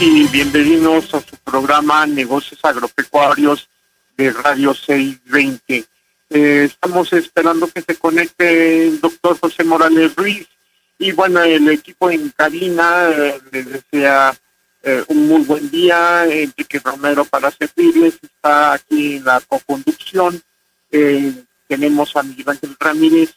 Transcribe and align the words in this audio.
Y 0.00 0.26
bienvenidos 0.28 1.12
a 1.12 1.20
su 1.20 1.36
programa 1.44 2.06
Negocios 2.06 2.58
Agropecuarios 2.62 3.68
de 4.16 4.32
Radio 4.32 4.72
620. 4.72 5.84
Eh, 6.30 6.64
estamos 6.64 7.12
esperando 7.12 7.66
que 7.68 7.82
se 7.82 7.96
conecte 7.96 8.86
el 8.86 8.98
doctor 8.98 9.38
José 9.38 9.62
Morales 9.64 10.16
Ruiz 10.16 10.48
y 10.98 11.12
bueno, 11.12 11.42
el 11.42 11.68
equipo 11.68 12.10
en 12.10 12.30
cabina 12.30 13.10
eh, 13.10 13.40
les 13.52 13.72
desea 13.72 14.34
eh, 14.84 15.04
un 15.08 15.28
muy 15.28 15.42
buen 15.42 15.70
día. 15.70 16.24
Enrique 16.24 16.80
Romero 16.82 17.26
para 17.26 17.50
servirles 17.50 18.14
está 18.22 18.72
aquí 18.72 19.16
en 19.16 19.24
la 19.24 19.38
co-conducción. 19.42 20.42
tenemos 21.68 22.16
a 22.16 22.22
Miguel 22.22 22.48
Ángel 22.48 22.74
Ramírez 22.80 23.34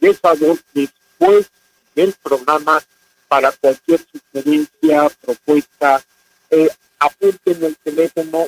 de 0.00 0.14
favor, 0.14 0.58
después 0.72 1.50
del 1.94 2.14
programa, 2.22 2.82
para 3.28 3.52
cualquier 3.52 4.00
sugerencia, 4.10 5.10
propuesta, 5.20 6.02
eh, 6.48 6.70
apunten 6.98 7.64
el 7.64 7.76
teléfono 7.76 8.46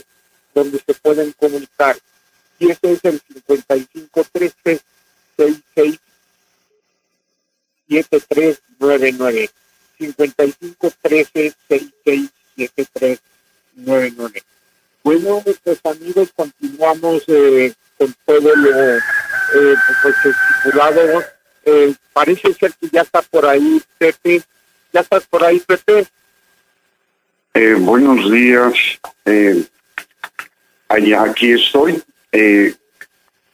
donde 0.55 0.79
se 0.79 0.95
pueden 0.95 1.33
comunicar. 1.33 1.99
Y 2.59 2.71
ese 2.71 2.93
es 2.93 3.05
el 3.05 3.21
5513 3.21 4.81
66 5.37 6.01
7399. 7.87 9.51
5513 9.99 11.55
6673 11.69 13.30
bueno, 15.03 15.43
nuestros 15.45 15.79
amigos, 15.85 16.29
continuamos 16.37 17.23
eh, 17.29 17.73
con 17.97 18.15
todo 18.27 18.55
lo 18.55 18.97
eh, 18.97 19.01
pues, 20.03 20.15
estipulado. 20.25 21.23
Eh, 21.65 21.95
parece 22.13 22.53
ser 22.55 22.73
que 22.75 22.89
ya 22.93 23.03
está 23.03 23.23
por 23.23 23.47
ahí, 23.47 23.81
Pepe. 23.99 24.43
¿Ya 24.93 25.01
estás 25.01 25.27
por 25.27 25.45
ahí, 25.45 25.61
Pepe? 25.61 26.07
Eh, 27.55 27.75
buenos 27.79 28.31
días. 28.31 28.75
Eh, 29.25 29.65
allá, 30.89 31.23
aquí 31.23 31.53
estoy. 31.53 32.03
Eh, 32.33 32.75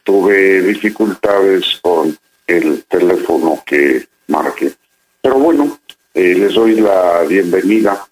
tuve 0.03 0.61
dificultades 0.61 1.79
con 1.81 2.17
el 2.45 2.83
teléfono 2.85 3.63
que 3.65 4.07
marqué. 4.27 4.73
Pero 5.21 5.35
bueno, 5.35 5.79
eh, 6.13 6.35
les 6.35 6.53
doy 6.53 6.75
la 6.75 7.23
bienvenida, 7.23 8.05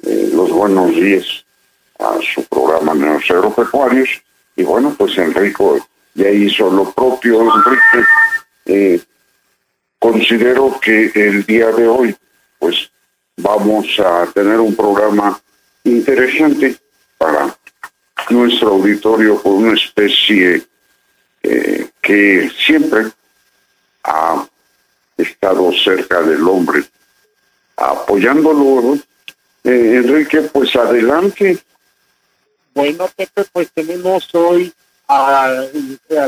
los 0.00 0.50
buenos 0.50 0.90
días 0.94 1.44
a 2.00 2.18
su 2.34 2.44
programa 2.46 2.94
Neos 2.94 3.30
Agropecuarios. 3.30 4.08
Y 4.56 4.62
bueno, 4.62 4.94
pues 4.96 5.16
Enrico 5.18 5.78
ya 6.14 6.30
hizo 6.30 6.70
lo 6.70 6.90
propio, 6.92 7.42
Enrique. 7.42 8.08
Eh, 8.66 9.00
considero 9.98 10.78
que 10.80 11.10
el 11.14 11.44
día 11.44 11.70
de 11.72 11.86
hoy, 11.86 12.16
pues 12.58 12.90
vamos 13.36 13.86
a 13.98 14.26
tener 14.32 14.60
un 14.60 14.74
programa 14.74 15.40
interesante 15.84 16.76
para 17.18 17.54
nuestro 18.30 18.70
auditorio 18.70 19.40
con 19.42 19.52
una 19.52 19.74
especie 19.74 20.62
eh, 21.42 21.88
que 22.00 22.50
siempre 22.64 23.06
ha 24.04 24.46
estado 25.16 25.72
cerca 25.72 26.22
del 26.22 26.46
hombre, 26.46 26.84
apoyándolo. 27.76 28.98
Eh, 29.64 30.00
Enrique, 30.02 30.42
pues 30.52 30.74
adelante. 30.76 31.58
Bueno, 32.80 33.10
Pepe, 33.14 33.44
pues 33.52 33.70
tenemos 33.72 34.34
hoy 34.34 34.72
al, 35.06 35.70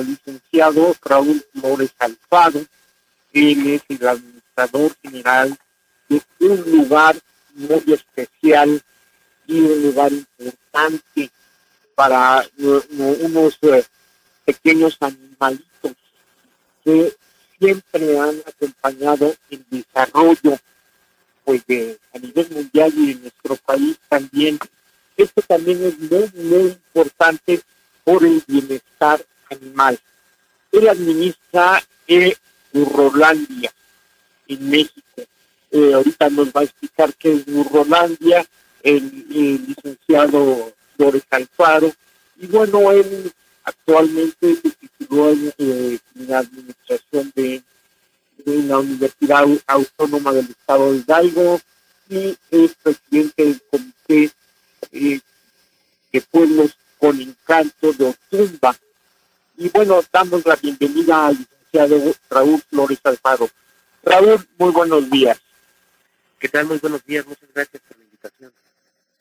licenciado 0.07 0.95
Raúl 1.03 1.43
Flores 1.51 1.95
Alfaro. 1.99 2.61
Él 3.33 3.71
es 3.71 3.83
el 3.89 4.07
administrador 4.07 4.95
general 5.01 5.59
de 6.11 6.23
un 6.41 6.71
lugar 6.71 7.17
muy 7.55 7.83
especial 7.95 8.83
y 9.47 9.61
un 9.61 9.83
lugar 9.83 10.13
importante 10.13 11.31
para 11.95 12.45
unos 12.59 13.59
eh, 13.63 13.85
pequeños 14.45 14.99
animalitos 15.01 15.93
que 16.85 17.17
siempre 17.59 18.19
han 18.21 18.43
acompañado 18.47 19.35
el 19.49 19.65
desarrollo 19.71 20.59
pues 21.45 21.65
de, 21.67 21.99
a 22.13 22.19
nivel 22.19 22.51
mundial 22.51 22.93
y 22.95 23.13
en 23.13 23.23
nuestro 23.23 23.57
país 23.57 23.97
también. 24.11 24.59
Esto 25.23 25.41
también 25.43 25.85
es 25.85 25.99
muy, 25.99 26.31
muy 26.35 26.63
importante 26.71 27.61
por 28.03 28.25
el 28.25 28.43
bienestar 28.47 29.25
animal. 29.51 29.97
Él 30.73 30.89
administra 30.89 31.81
eh, 32.09 32.35
Burrolandia 32.73 33.73
en 34.49 34.69
México. 34.69 35.23
Eh, 35.71 35.95
ahorita 35.95 36.29
nos 36.31 36.49
va 36.49 36.63
a 36.63 36.65
explicar 36.65 37.15
qué 37.15 37.35
es 37.35 37.47
Burrolandia, 37.47 38.45
el, 38.83 39.25
licenciado 39.29 40.73
Flores 40.97 41.23
Alfaro. 41.31 41.93
Y 42.41 42.47
bueno, 42.47 42.91
él 42.91 43.33
actualmente 43.63 44.57
se 44.57 44.71
tituló 44.71 45.31
en, 45.31 45.55
eh, 45.59 45.99
la 46.15 46.39
administración 46.39 47.33
de, 47.37 47.63
la 48.45 48.79
Universidad 48.81 49.45
Autónoma 49.69 50.33
del 50.33 50.51
Estado 50.51 50.93
de 50.93 50.99
Hidalgo 50.99 51.61
y 52.09 52.37
es 52.51 52.75
presidente 52.83 53.45
del 53.45 53.63
Comité 53.71 54.33
eh, 54.91 55.21
de 56.13 56.21
Pueblos 56.23 56.77
con 56.99 57.21
Encanto 57.21 57.93
de 57.93 58.07
Otumba. 58.07 58.77
Y 59.57 59.69
bueno, 59.69 60.01
damos 60.13 60.45
la 60.47 60.57
bienvenida 60.57 61.27
al 61.27 61.37
licenciado 61.37 62.15
Raúl 62.31 62.63
Flores 62.69 62.99
Alfaro. 63.05 63.49
Raúl, 64.03 64.47
muy 64.59 64.71
buenos 64.73 65.09
días. 65.11 65.41
¿Qué 66.39 66.49
tal? 66.49 66.67
Muy 66.67 66.79
buenos 66.79 67.05
días, 67.05 67.27
muchas 67.27 67.49
gracias 67.55 67.83
por 67.87 67.97
la 67.99 68.05
invitación. 68.05 68.53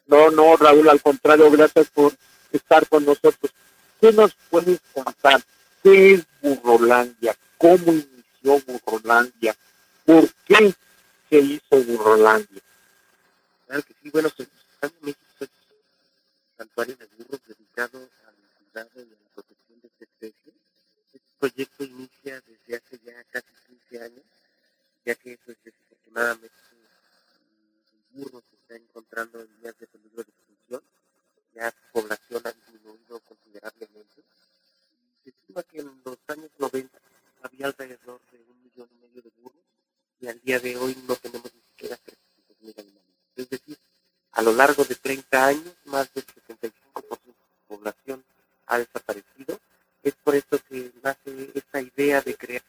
No, 0.08 0.32
no, 0.32 0.58
Raúl, 0.58 0.90
al 0.90 1.02
contrario, 1.02 1.52
gracias 1.52 1.90
por 1.90 2.14
estar 2.52 2.88
con 2.88 3.06
nosotros. 3.06 3.52
¿Qué 4.00 4.12
nos 4.12 4.34
puedes 4.50 4.80
contar? 4.94 5.42
¿Qué 5.84 6.16
es 6.16 6.26
Burrolandia? 6.42 7.36
¿Cómo 7.58 7.92
inició 7.92 8.60
Burrolandia? 8.66 9.56
¿Por 10.06 10.28
qué 10.46 10.74
se 11.30 11.38
hizo 11.38 11.84
Burrolandia? 11.84 12.62
Claro 13.68 13.84
que 13.84 13.94
sí, 14.02 14.10
bueno, 14.10 14.30
pues 14.36 14.50
México 15.02 15.20
santuario 16.62 16.96
de 16.96 17.08
burros 17.18 17.42
dedicado 17.48 17.98
al 18.28 18.36
cuidado 18.60 19.02
y 19.02 19.14
a 19.14 19.18
la 19.18 19.30
protección 19.34 19.82
de 19.82 19.88
esta 19.88 20.04
especie. 20.06 20.54
Este 21.12 21.20
proyecto 21.40 21.84
inicia 21.84 22.40
desde 22.42 22.76
hace 22.76 23.00
ya 23.04 23.24
casi 23.32 23.48
15 23.66 24.04
años, 24.04 24.24
ya 25.04 25.16
que 25.16 25.40
pues, 25.44 25.58
desafortunadamente 25.64 26.54
el 26.54 28.04
burro 28.14 28.44
se 28.48 28.56
está 28.58 28.76
encontrando 28.76 29.42
en 29.42 29.60
vías 29.60 29.76
de 29.80 29.88
peligro 29.88 30.24
de 30.24 30.30
extinción, 30.30 30.84
ya 31.56 31.72
su 31.72 31.92
población 31.94 32.42
ha 32.46 32.52
disminuido 32.52 33.20
considerablemente. 33.22 34.22
Se 35.24 35.30
estima 35.32 35.64
que 35.64 35.80
en 35.80 36.00
los 36.06 36.20
años 36.28 36.52
90 36.60 37.00
había 37.42 37.66
alrededor 37.66 38.22
de 38.32 38.38
un 38.38 38.62
millón 38.62 38.88
y 38.92 39.08
medio 39.08 39.24
de 39.24 39.32
burros 39.42 39.66
y 40.20 40.28
al 40.28 40.40
día 40.42 40.60
de 40.60 40.78
hoy 40.78 40.96
no 41.08 41.16
tenemos 41.16 41.52
ni 41.56 41.62
siquiera 41.62 41.98
300 41.98 42.62
mil 42.62 42.76
animales. 42.78 43.16
Es 43.36 43.50
decir, 43.50 43.80
a 44.34 44.42
lo 44.42 44.54
largo 44.54 44.84
de 44.86 44.96
30 44.96 45.46
años, 45.46 45.76
más 45.86 46.12
del 46.14 46.26
75% 46.26 46.36
de 46.36 46.41
de 52.20 52.36
crear 52.36 52.64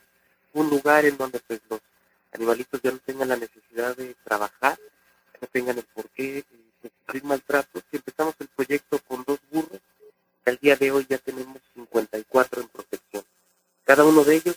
un 0.52 0.70
lugar 0.70 1.04
en 1.04 1.16
donde 1.16 1.40
pues, 1.40 1.60
los 1.68 1.80
animalitos 2.32 2.80
ya 2.82 2.92
no 2.92 2.98
tengan 2.98 3.28
la 3.28 3.36
necesidad 3.36 3.96
de 3.96 4.14
trabajar, 4.22 4.78
no 5.40 5.48
tengan 5.48 5.78
el 5.78 5.84
por 5.84 6.08
qué 6.10 6.38
eh, 6.38 6.44
sufrir 6.80 7.24
maltratos. 7.24 7.82
Y 7.90 7.96
empezamos 7.96 8.34
el 8.38 8.48
proyecto 8.48 9.00
con 9.00 9.24
dos 9.24 9.40
burros, 9.50 9.80
al 10.44 10.58
día 10.58 10.76
de 10.76 10.90
hoy 10.92 11.06
ya 11.08 11.18
tenemos 11.18 11.58
54 11.74 12.62
en 12.62 12.68
protección. 12.68 13.24
Cada 13.84 14.04
uno 14.04 14.22
de 14.22 14.36
ellos 14.36 14.56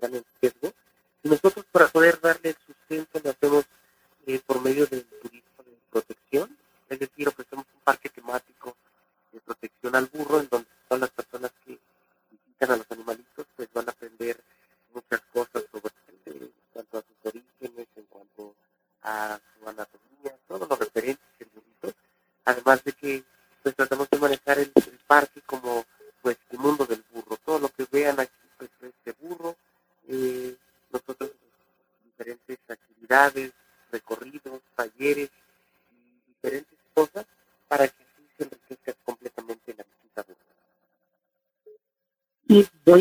están 0.00 0.14
en 0.14 0.24
riesgo. 0.40 0.72
Nosotros 1.22 1.66
para 1.70 1.88
poder 1.88 2.09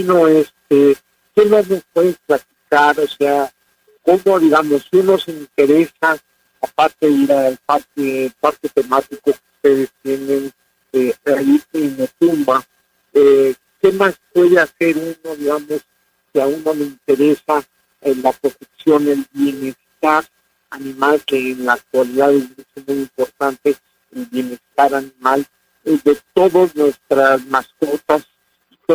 bueno, 0.04 0.28
este, 0.28 0.98
¿qué 1.36 1.46
más 1.46 1.68
nos 1.68 1.84
puedes 1.94 2.16
platicar? 2.26 3.00
O 3.00 3.08
sea, 3.08 3.52
cómo, 4.04 4.40
digamos, 4.40 4.88
si 4.90 4.98
uno 4.98 5.18
se 5.18 5.32
interesa, 5.32 6.18
aparte 6.62 7.08
de 7.08 7.12
ir 7.12 7.32
al 7.32 7.58
parque, 7.66 8.32
parque 8.40 8.70
temático 8.70 9.20
que 9.24 9.32
ustedes 9.32 9.90
tienen 10.02 10.52
eh, 10.94 11.14
ahí 11.26 11.62
en 11.74 11.98
Otumba, 12.02 12.66
eh, 13.14 13.54
¿qué 13.82 13.92
más 13.92 14.16
puede 14.34 14.60
hacer 14.60 14.98
uno, 14.98 15.36
digamos, 15.36 15.82
si 16.32 16.40
a 16.40 16.48
uno 16.48 16.74
le 16.74 16.86
interesa 16.86 17.64
en 18.02 18.22
la 18.22 18.32
protección, 18.32 19.08
el 19.08 19.26
bienestar 19.34 20.26
animal, 20.70 21.22
que 21.26 21.52
en 21.52 21.66
la 21.66 21.74
actualidad 21.74 22.32
es 22.32 22.48
muy 22.88 23.00
importante, 23.00 23.76
el 24.16 24.26
bienestar 24.28 24.96
animal 24.96 25.46
eh, 25.84 26.00
de 26.04 26.18
todas 26.34 26.74
nuestras 26.76 27.46
mascotas, 27.48 28.29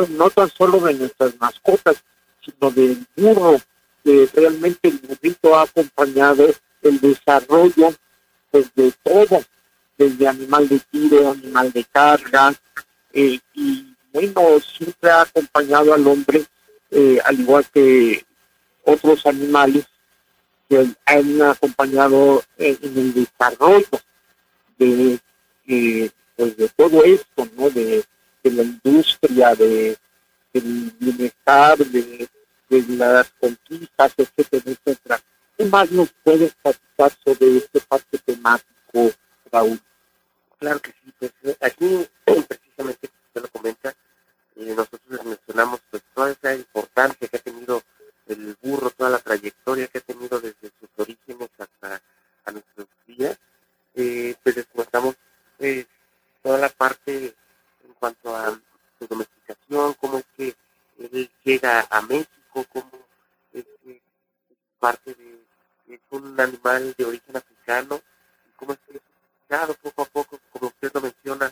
no 0.09 0.31
tan 0.31 0.51
solo 0.51 0.81
de 0.81 0.95
nuestras 0.95 1.39
mascotas, 1.39 2.03
sino 2.45 2.71
del 2.71 3.07
burro, 3.17 3.61
que 4.03 4.29
realmente 4.35 4.89
el 4.89 4.99
burrito 4.99 5.57
ha 5.57 5.63
acompañado 5.63 6.47
el 6.83 7.01
desarrollo 7.01 7.95
pues, 8.51 8.67
de 8.75 8.93
todo, 9.03 9.43
desde 9.97 10.29
animal 10.29 10.69
de 10.69 10.81
tiro, 10.91 11.31
animal 11.31 11.73
de 11.73 11.85
carga, 11.85 12.55
eh, 13.13 13.39
y 13.55 13.87
bueno, 14.13 14.43
siempre 14.61 15.11
ha 15.11 15.23
acompañado 15.23 15.95
al 15.95 16.07
hombre, 16.07 16.45
eh, 16.91 17.19
al 17.25 17.41
igual 17.41 17.65
que 17.73 18.25
otros 18.85 19.25
animales 19.27 19.87
que 20.69 20.87
han 21.07 21.43
acompañado 21.43 22.43
en, 22.59 22.79
en 22.83 22.99
el 22.99 23.15
desarrollo 23.15 23.89
de, 24.79 25.19
eh, 25.67 26.11
pues 26.37 26.57
de 26.57 26.69
todo 26.71 27.05
esto, 27.05 27.49
¿no? 27.57 27.71
De, 27.71 28.05
de 28.45 28.51
la 28.51 28.63
industria, 28.63 29.55
de, 29.55 29.97
del 30.53 30.93
bienestar, 31.01 31.79
de, 31.79 32.29
de 32.69 32.97
las 32.97 33.31
conquistas, 33.41 34.13
etcétera, 34.17 34.63
etcétera. 34.67 35.21
¿Qué 35.57 35.65
más 35.65 35.91
nos 35.91 36.11
puedes 36.23 36.55
platicar 36.55 37.13
sobre 37.25 37.57
este 37.57 37.81
parte 37.81 38.19
temático, 38.19 39.11
Raúl? 39.51 39.81
Claro 40.59 40.81
que 40.81 40.93
sí, 40.93 41.13
pues 41.19 41.33
eh, 41.43 41.57
aquí 41.61 42.07
precisamente 42.49 43.11
usted 43.29 43.43
lo 43.43 43.49
comenta, 43.49 43.95
eh, 44.57 44.75
nosotros 44.77 45.25
mencionamos 45.25 45.81
pues 45.91 46.03
toda 46.15 46.31
esa 46.31 46.55
importancia 46.55 47.27
que 47.29 47.37
ha 47.37 47.41
tenido 47.41 47.83
el 48.27 48.57
burro, 48.63 48.91
toda 48.91 49.11
la 49.11 49.19
trayectoria 49.19 49.87
que 49.89 49.99
ha 49.99 50.03
tenido 50.03 50.41
desde 50.41 50.71
sus 50.81 50.89
orígenes 50.97 51.49
hasta 51.59 52.01
a 52.45 52.51
nuestros 52.53 52.89
días, 53.07 53.39
eh, 53.95 54.35
pues 54.43 54.55
descontamos 54.55 55.15
eh, 55.59 55.87
toda 56.43 56.59
la 56.59 56.69
parte 56.69 57.35
cuanto 58.04 58.37
a 58.37 58.61
su 58.99 59.06
domesticación, 59.06 59.94
cómo 59.94 60.18
es 60.18 60.26
que 60.37 60.54
él 60.99 61.30
llega 61.42 61.87
a 61.88 62.02
México, 62.02 62.66
cómo 62.70 62.90
es 63.54 63.64
que 63.82 63.92
es 63.92 64.58
parte 64.78 65.14
de, 65.14 65.94
es 65.94 66.00
un 66.11 66.38
animal 66.38 66.94
de 66.99 67.04
origen 67.06 67.34
africano, 67.34 68.02
y 68.46 68.52
cómo 68.56 68.75
es 68.75 68.78
que 68.80 68.99
es 68.99 69.02
claro, 69.49 69.73
poco 69.82 70.02
a 70.02 70.04
poco, 70.04 70.38
como 70.50 70.66
usted 70.66 70.90
lo 70.92 71.00
menciona, 71.00 71.50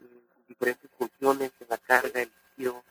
en 0.00 0.46
diferentes 0.46 0.90
funciones, 0.98 1.50
en 1.60 1.66
la 1.70 1.78
carga, 1.78 2.20
el 2.20 2.30
giro, 2.54 2.84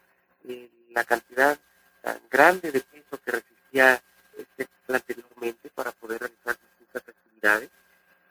eh, 0.46 0.68
la 0.90 1.04
cantidad 1.04 1.60
tan 2.02 2.20
grande 2.28 2.72
de 2.72 2.82
peso 2.82 3.22
que 3.24 3.32
resistía 3.34 4.02
este 4.36 4.68
anteriormente 4.88 5.70
para 5.76 5.92
poder 5.92 6.22
realizar 6.22 6.58
distintas 6.58 7.08
actividades 7.08 7.70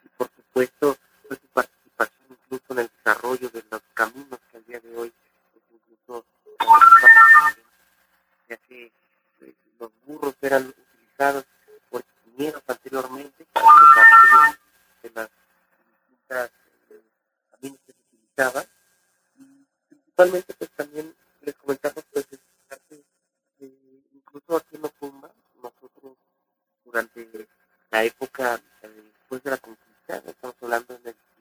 y 0.05 0.09
por 0.09 0.29
supuesto 0.35 0.97
pues, 1.29 1.39
su 1.41 1.47
participación 1.47 2.27
incluso 2.31 2.73
en 2.73 2.79
el 2.81 2.91
desarrollo 3.05 3.51
de 3.51 3.63
los 3.71 3.83
caminos 3.93 4.41
que 4.51 4.57
al 4.57 4.65
día 4.65 4.81
de 4.81 4.97
hoy 4.97 5.13
pues, 5.53 5.65
incluso 5.71 6.25
ya 8.49 8.57
que 8.57 8.91
pues, 9.39 9.53
los 9.79 9.91
burros 10.07 10.35
eran 10.41 10.69
utilizados 10.69 11.45
por 11.91 12.03
ingenieros 12.27 12.63
anteriormente 12.67 13.47
de 15.03 15.11
las 15.11 15.29
distintas 16.09 16.51
eh, 16.91 17.03
caminos 17.51 17.79
que 17.87 17.93
se 17.93 17.99
utilizaban. 18.01 18.67
Y 19.39 19.95
principalmente 19.95 20.55
pues 20.55 20.71
también 20.71 21.15
les 21.43 21.55
comentamos 21.57 22.05
pues 22.11 22.27
incluso 24.15 24.57
aquí 24.57 24.77
en 24.77 24.85
Ocumba, 24.85 25.31
nosotros 25.63 26.17
durante 26.85 27.49
la 27.91 28.03
época 28.03 28.61
eh, 28.83 28.89
después 29.19 29.43
de 29.43 29.51
la 29.51 29.59
conquista, 29.59 30.23
estamos 30.27 30.57
hablando 30.63 30.95
en 30.95 31.09
el 31.09 31.15
siglo 31.15 31.34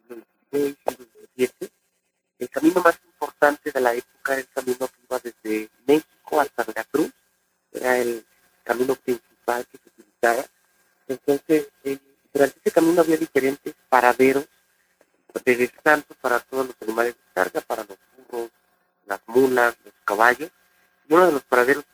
El 0.53 2.49
camino 2.49 2.81
más 2.81 2.99
importante 3.05 3.71
de 3.71 3.81
la 3.81 3.93
época 3.93 4.33
era 4.33 4.41
el 4.41 4.47
camino 4.49 4.87
que 4.87 5.01
iba 5.03 5.19
desde 5.19 5.69
México 5.87 6.39
hasta 6.39 6.63
Veracruz, 6.63 7.11
era 7.71 7.97
el 7.97 8.25
camino 8.63 8.95
principal 8.95 9.65
que 9.65 9.77
se 9.79 9.89
utilizaba. 9.89 10.45
Entonces, 11.07 11.67
eh, 11.83 11.97
durante 12.31 12.59
ese 12.59 12.71
camino 12.71 13.01
había 13.01 13.17
diferentes 13.17 13.73
paraderos 13.89 14.45
de 15.43 15.55
descanso 15.55 16.13
para 16.21 16.39
todos 16.41 16.67
los 16.67 16.75
animales 16.81 17.15
de 17.15 17.33
carga, 17.33 17.61
para 17.61 17.83
los 17.85 17.97
burros, 18.17 18.51
las 19.07 19.21
mulas, 19.25 19.75
los 19.83 19.93
caballos, 20.05 20.51
y 21.09 21.13
uno 21.13 21.25
de 21.25 21.31
los 21.31 21.43
paraderos 21.43 21.85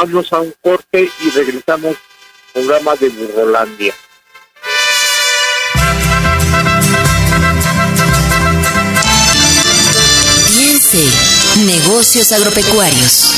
Vamos 0.00 0.32
a 0.32 0.38
un 0.38 0.54
corte 0.62 1.10
y 1.24 1.30
regresamos 1.30 1.96
al 2.54 2.62
programa 2.62 2.94
de 2.94 3.08
Burrolandia. 3.08 3.92
Piense, 10.46 11.04
negocios 11.66 12.30
agropecuarios. 12.30 13.34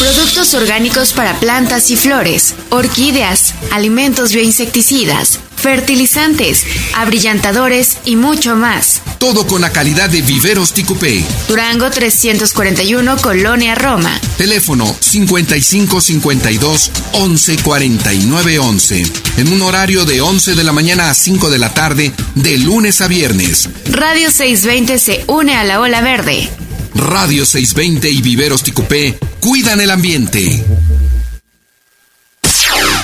Productos 0.00 0.54
orgánicos 0.54 1.12
para 1.12 1.38
plantas 1.38 1.92
y 1.92 1.96
flores, 1.96 2.56
orquídeas, 2.70 3.54
alimentos 3.70 4.32
bioinsecticidas, 4.32 5.38
fertilizantes, 5.54 6.66
abrillantadores 6.96 7.98
y 8.04 8.16
mucho 8.16 8.56
más. 8.56 8.99
Todo 9.20 9.46
con 9.46 9.60
la 9.60 9.70
calidad 9.70 10.08
de 10.08 10.22
Viveros 10.22 10.72
Ticupé. 10.72 11.22
Durango 11.46 11.90
341, 11.90 13.18
Colonia 13.18 13.74
Roma. 13.74 14.18
Teléfono 14.38 14.86
5552 14.98 16.90
11 17.12 17.56
49 17.58 18.58
11. 18.58 19.02
En 19.36 19.52
un 19.52 19.60
horario 19.60 20.06
de 20.06 20.22
11 20.22 20.54
de 20.54 20.64
la 20.64 20.72
mañana 20.72 21.10
a 21.10 21.14
5 21.14 21.50
de 21.50 21.58
la 21.58 21.74
tarde, 21.74 22.14
de 22.34 22.56
lunes 22.56 23.02
a 23.02 23.08
viernes. 23.08 23.68
Radio 23.90 24.30
620 24.30 24.98
se 24.98 25.22
une 25.26 25.54
a 25.54 25.64
la 25.64 25.80
ola 25.80 26.00
verde. 26.00 26.48
Radio 26.94 27.44
620 27.44 28.08
y 28.10 28.22
Viveros 28.22 28.62
Ticupé 28.62 29.18
cuidan 29.40 29.82
el 29.82 29.90
ambiente. 29.90 30.64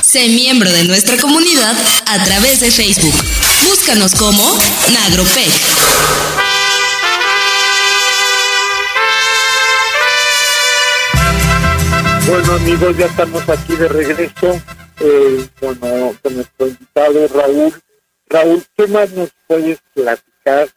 Sé 0.03 0.29
miembro 0.29 0.73
de 0.73 0.85
nuestra 0.85 1.19
comunidad 1.19 1.77
a 2.07 2.25
través 2.25 2.61
de 2.61 2.71
Facebook. 2.71 3.15
Búscanos 3.69 4.15
como 4.15 4.43
Nagropec. 4.93 5.51
Bueno 12.29 12.53
amigos, 12.53 12.97
ya 12.97 13.07
estamos 13.07 13.49
aquí 13.49 13.75
de 13.75 13.89
regreso 13.89 14.61
eh, 15.01 15.49
con, 15.59 15.81
nuestro 15.81 16.69
invitado 16.69 17.29
Raúl. 17.29 17.75
Raúl, 18.29 18.65
¿qué 18.77 18.87
más 18.87 19.11
nos 19.11 19.31
puedes 19.49 19.79
platicar 19.95 20.69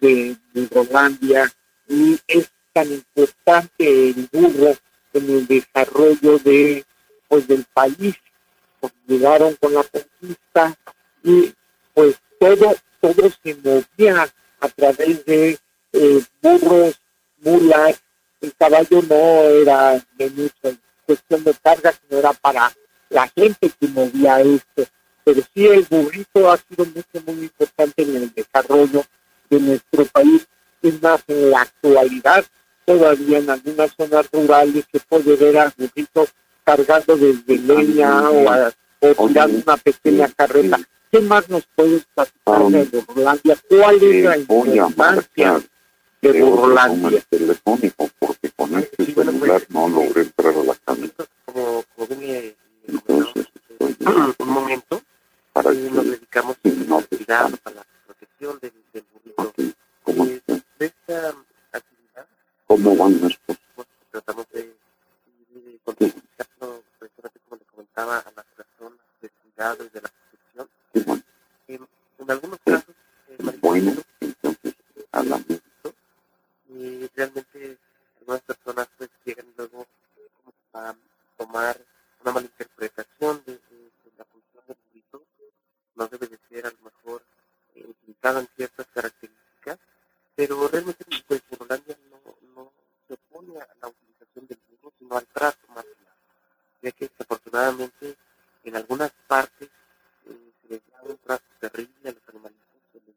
de, 0.00 0.36
de 0.52 1.50
y 1.88 2.18
es 2.26 2.48
tan 2.72 2.90
importante 2.92 3.68
el 3.78 4.28
burro 4.32 4.76
en 5.12 5.30
el 5.30 5.46
desarrollo 5.46 6.38
de 6.40 6.84
pues 7.28 7.46
del 7.46 7.64
país 7.72 8.16
llegaron 9.06 9.54
con 9.56 9.74
la 9.74 9.84
conquista 9.84 10.76
y 11.22 11.52
pues 11.94 12.16
todo 12.42 12.74
todo 13.00 13.30
se 13.42 13.54
movía 13.54 14.28
a 14.60 14.68
través 14.68 15.24
de 15.24 15.58
eh, 15.92 16.22
burros 16.40 17.00
mulas. 17.38 18.00
El 18.40 18.52
caballo 18.56 19.02
no 19.08 19.44
era 19.62 20.04
de 20.16 20.30
mucha 20.30 20.76
cuestión 21.06 21.44
de 21.44 21.54
carga 21.62 21.92
sino 21.92 22.18
era 22.18 22.32
para 22.32 22.72
la 23.10 23.28
gente 23.28 23.70
que 23.78 23.86
movía 23.88 24.40
esto. 24.40 24.84
Pero 25.24 25.40
sí 25.54 25.66
el 25.66 25.86
burrito 25.88 26.50
ha 26.50 26.56
sido 26.56 26.84
mucho 26.86 27.24
muy 27.26 27.44
importante 27.44 28.02
en 28.02 28.16
el 28.16 28.34
desarrollo 28.34 29.04
de 29.48 29.60
nuestro 29.60 30.04
país. 30.06 30.44
Es 30.82 31.00
más, 31.00 31.22
en 31.28 31.50
la 31.50 31.60
actualidad, 31.60 32.44
todavía 32.84 33.38
en 33.38 33.50
algunas 33.50 33.92
zonas 33.96 34.26
rurales 34.32 34.84
se 34.90 34.98
puede 34.98 35.36
ver 35.36 35.58
a 35.58 35.72
burritos 35.76 36.30
cargando 36.64 37.16
desde 37.16 37.58
leña 37.58 38.30
o, 38.30 38.50
a, 38.50 38.72
o 39.00 39.28
tirando 39.28 39.62
una 39.64 39.76
pequeña 39.76 40.28
carreta. 40.28 40.80
¿Qué 41.12 41.20
más 41.20 41.46
nos 41.50 41.66
puedes 41.76 42.06
platicar 42.06 42.62
de 42.70 43.02
Burrolandia? 43.02 43.58
¿Cuál 43.68 44.02
es 44.02 44.24
la 44.24 44.38
importancia 44.38 45.62
de 46.22 46.42
Burrolandia? 46.42 47.22
telefónico, 47.28 48.08
porque 48.18 48.50
con 48.56 48.78
este 48.78 49.04
celular 49.12 49.62
no 49.68 49.90
logré 49.90 50.22
entrar 50.22 50.54
a 50.54 50.64
la 50.64 50.74
cámara. 50.74 51.12
Como, 51.44 51.84
como 51.94 52.16
bien 52.16 52.56
Entonces, 52.88 53.46
un 54.38 54.48
momento, 54.48 55.02
para 55.52 55.70
nos 55.72 56.06
dedicamos 56.06 56.56
a 56.64 57.70
la 57.72 57.84
protección 58.06 58.58
del, 58.62 58.72
del 58.94 59.04
burrito. 59.12 59.74
¿Cómo, 60.04 60.24
eh, 60.24 60.40
esta 60.78 61.34
actividad, 61.72 62.26
¿Cómo 62.66 62.96
van 62.96 63.18
pues, 63.18 63.88
tratamos 64.10 64.46
de 64.54 64.74
como 65.84 67.58
le 67.58 67.64
comentaba, 67.66 68.18
a 68.18 68.32
las 68.34 68.46
personas 68.56 68.98
del 69.20 69.30
cuidado 69.30 69.84
y 69.84 69.88
de 69.90 70.00
la 70.00 70.08
protección. 70.08 70.08
Sí, 70.08 70.21
en, 70.94 72.30
algunos 72.30 72.58
casos, 72.64 72.94
eh, 73.28 73.58
bueno, 73.60 73.92
entonces 74.20 74.74
hablamos 75.10 75.46
de 75.48 75.54
esto 75.54 75.94
y 76.68 77.06
realmente 77.16 77.78
algunas 78.20 78.42
personas 78.42 78.88
pues 78.98 79.10
llegan 79.24 79.46
luego 79.56 79.86
a 80.74 80.94
tomar 81.38 81.80
una 82.22 82.32
malinterpretación 82.32 83.42
de, 83.46 83.52
de, 83.52 83.90
la 84.18 84.24
función 84.26 84.64
del 84.66 84.76
rito, 84.92 85.22
no 85.96 86.06
debe 86.08 86.26
de 86.28 86.38
ser 86.48 86.66
a 86.66 86.70
lo 86.70 86.78
mejor 86.84 87.22
eh, 87.74 87.92
en 88.22 88.48
ciertas 88.54 88.86
características, 88.94 89.78
pero 90.36 90.68
realmente 90.68 91.04
pues, 91.26 91.42
en 91.50 91.58
Holanda 91.60 91.96
no, 92.10 92.36
no 92.54 92.72
se 93.08 93.14
opone 93.14 93.58
a 93.58 93.68
la 93.80 93.88
utilización 93.88 94.46
del 94.46 94.58
mismo, 94.70 94.92
sino 94.98 95.16
al 95.16 95.26
trato 95.26 95.66
más 95.74 95.84
ya 96.82 96.90
que 96.90 97.08
desafortunadamente 97.08 98.16
en 98.64 98.76
algunas 98.76 99.12
partes 99.26 99.70
un 101.04 101.18
trato 101.18 101.44
terrible 101.60 102.08
a 102.08 102.12
los 102.12 102.28
animalitos, 102.28 102.82
se 102.92 103.00
les 103.00 103.16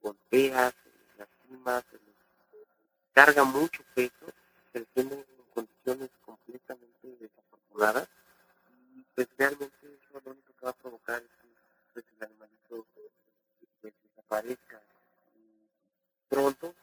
golpea, 0.00 0.70
se 0.70 0.88
les 0.88 1.18
lastima, 1.18 1.82
se 1.90 1.96
les 1.96 2.16
carga 3.12 3.44
mucho 3.44 3.82
peso, 3.94 4.26
se 4.72 4.80
les 4.80 4.88
tiene 4.88 5.14
en 5.14 5.44
condiciones 5.54 6.10
completamente 6.24 7.16
desafortunadas. 7.20 8.08
Y 8.96 9.02
pues 9.14 9.28
realmente 9.36 9.76
eso 9.82 10.20
lo 10.24 10.30
único 10.30 10.52
que 10.58 10.64
va 10.64 10.70
a 10.70 10.74
provocar 10.74 11.22
es 11.22 11.30
que 11.42 11.48
pues, 11.92 12.04
el 12.16 12.24
animalito 12.24 12.86
pues, 13.80 13.94
desaparezca. 14.04 14.80
Pronto 16.28 16.74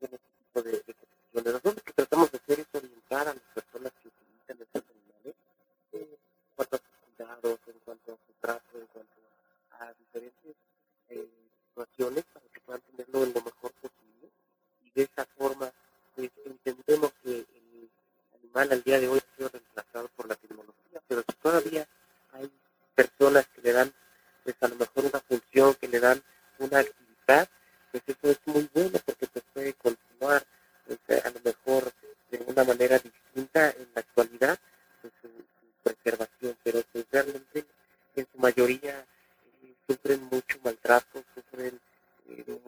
este 0.00 0.18
tipo 0.18 0.62
de, 0.62 0.70
de 0.72 1.42
Nosotros 1.42 1.74
lo 1.76 1.82
que 1.82 1.92
tratamos 1.92 2.30
de 2.32 2.38
hacer 2.38 2.60
es 2.60 2.66
orientar 2.72 3.28
a 3.28 3.34
las 3.34 3.42
personas 3.54 3.69
a 9.80 9.92
diferentes 9.94 10.54
eh, 11.08 11.28
situaciones 11.68 12.24
para 12.32 12.46
que 12.52 12.60
puedan 12.60 12.80
tenerlo 12.82 13.24
en 13.24 13.34
lo 13.34 13.42
mejor 13.42 13.72
posible. 13.72 14.30
Y 14.84 14.90
de 14.92 15.02
esa 15.02 15.24
forma, 15.36 15.72
pues, 16.14 16.30
entendemos 16.44 17.12
que 17.22 17.30
el 17.30 17.90
animal 18.38 18.72
al 18.72 18.82
día 18.82 19.00
de 19.00 19.08
hoy 19.08 19.18
ha 19.18 19.36
sido 19.36 19.48
reemplazado 19.48 20.08
por 20.16 20.28
la 20.28 20.36
tecnología, 20.36 21.00
pero 21.08 21.22
si 21.28 21.34
todavía 21.36 21.86
hay 22.32 22.50
personas 22.94 23.46
que 23.48 23.62
le 23.62 23.72
dan, 23.72 23.92
pues 24.44 24.56
a 24.60 24.68
lo 24.68 24.76
mejor 24.76 25.04
una 25.06 25.20
función, 25.20 25.74
que 25.74 25.88
le 25.88 26.00
dan 26.00 26.22
una 26.58 26.78
actividad, 26.80 27.48
pues 27.90 28.02
eso 28.06 28.30
es 28.30 28.38
muy 28.46 28.68
bueno 28.72 28.98
porque 29.04 29.26
se 29.26 29.40
puede 29.52 29.74
continuar 29.74 30.44
pues, 30.86 31.24
a 31.24 31.30
lo 31.30 31.40
mejor 31.40 31.92
de 32.30 32.44
una 32.46 32.64
manera 32.64 32.98
distinta 32.98 33.70
en 33.70 33.88
la 33.94 34.00
actualidad 34.00 34.58
pues, 35.00 35.12
su, 35.20 35.28
su 35.28 35.82
preservación, 35.82 36.56
pero 36.62 36.82
pues 36.92 37.06
realmente 37.10 37.64
en 38.16 38.26
su 38.30 38.38
mayoría 38.38 39.00
eh, 39.62 39.74
sufren 39.86 40.22
mucho 40.24 40.58
maltrato, 40.62 41.24
sufren 41.34 41.80
eh, 42.28 42.60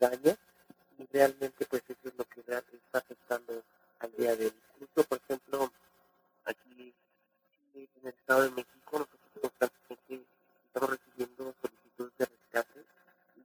daño 0.00 0.36
y 0.98 1.06
realmente 1.12 1.66
pues 1.66 1.82
eso 1.88 2.08
es 2.08 2.14
lo 2.16 2.24
que 2.24 2.40
está 2.40 2.98
afectando 2.98 3.62
al 4.00 4.12
día 4.16 4.36
de 4.36 4.46
hoy. 4.46 4.54
Incluso, 4.80 5.08
por 5.08 5.18
ejemplo, 5.18 5.72
aquí 6.44 6.92
en 7.74 7.88
el 8.02 8.08
Estado 8.08 8.42
de 8.44 8.50
México 8.50 8.98
nosotros 8.98 9.20
constantemente 9.40 10.24
estamos 10.66 10.90
recibiendo 10.90 11.54
solicitudes 11.60 12.12
de 12.18 12.26
rescate 12.26 12.84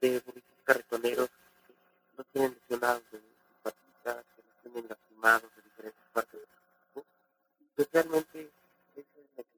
de 0.02 0.20
burritos 0.20 0.56
carretoneros 0.64 1.30
que 1.68 1.74
no 2.18 2.24
tienen 2.26 2.54
lesionados 2.54 3.04
de 3.12 3.20
sus 3.20 3.58
patitas, 3.64 4.26
que 4.36 4.42
no 4.42 4.54
tienen 4.64 4.90
lastimados 4.90 5.56
de 5.56 5.62
diferentes 5.62 6.04
partes 6.14 6.40
del 6.40 6.50
cuerpo. 6.94 7.10
Especialmente 7.78 8.50
eso 8.96 9.18
es 9.18 9.38
lo 9.38 9.44
que 9.44 9.50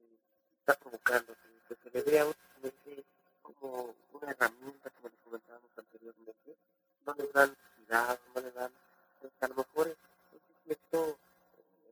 está 0.60 0.74
provocando 0.74 1.34
que, 1.34 1.74
que 1.74 1.80
se 1.82 1.90
le 1.90 2.02
vea 2.10 2.24
únicamente 2.24 3.04
como 3.42 3.94
una 4.12 4.30
herramienta, 4.30 4.90
como 4.90 5.08
les 5.08 5.18
comentábamos 5.24 5.70
anteriormente, 5.76 6.56
no 7.06 7.14
les 7.14 7.32
dan 7.32 7.56
cuidado, 7.76 8.18
no 8.34 8.40
le 8.40 8.50
dan, 8.52 8.72
pues 9.20 9.32
a 9.40 9.48
lo 9.48 9.54
mejor 9.56 9.88
es, 9.88 9.96
es 10.34 10.40
cierto 10.64 11.18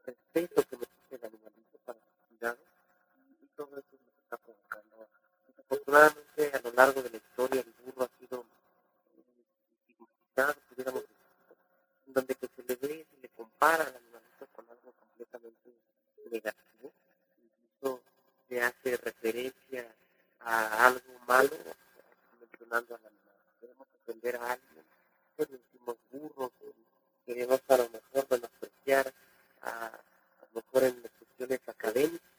respeto 0.04 0.62
que 0.68 0.76
necesita 0.76 1.16
el 1.16 1.24
animalito 1.26 1.78
para 1.84 1.98
su 1.98 2.28
cuidado 2.28 2.58
y, 3.16 3.44
y 3.44 3.48
todo 3.56 3.68
eso 3.76 3.86
es 3.92 4.00
lo 4.00 4.10
que 4.12 4.22
está 4.24 4.36
provocando. 4.38 5.08
Desafortunadamente, 5.46 6.52
a 6.56 6.60
lo 6.60 6.72
largo 6.72 7.02
de 7.02 7.10
la 7.10 7.16
historia, 7.16 7.60
el 7.60 7.74
burro 7.84 8.04
ha 8.04 8.18
sido 8.18 8.44
significado, 9.86 10.54
pudiéramos 10.68 11.02
decir, 11.02 11.16
en 12.06 12.12
donde 12.14 12.34
que 12.34 12.48
se 12.56 12.62
le 12.62 12.76
ve, 12.76 13.06
se 13.10 13.20
le 13.20 13.28
compara 13.30 13.84
al 13.84 13.96
animalito 13.96 14.46
con 14.52 14.64
algo 14.70 14.92
completamente 14.92 15.70
negativo, 16.30 16.92
incluso 17.42 18.00
se 18.48 18.62
hace 18.62 18.96
referencia 18.96 19.86
a 20.40 20.86
algo 20.86 21.18
malo 21.26 21.50
mencionando 22.40 22.94
al 22.94 23.06
animal. 23.06 23.34
Queremos 23.60 23.86
ofender 24.02 24.36
a 24.36 24.52
alguien, 24.52 24.84
pues 25.36 25.50
le 25.50 25.58
decimos 25.58 25.96
burro, 26.10 26.52
queremos 27.26 27.60
a 27.68 27.76
lo 27.76 27.88
mejor 27.90 28.26
menospreciar 28.30 29.12
a, 29.62 29.92
a 30.50 30.58
lo 30.58 30.62
mejor 30.62 30.84
en 30.84 31.02
cuestiones 31.02 31.60
académicas, 31.68 32.29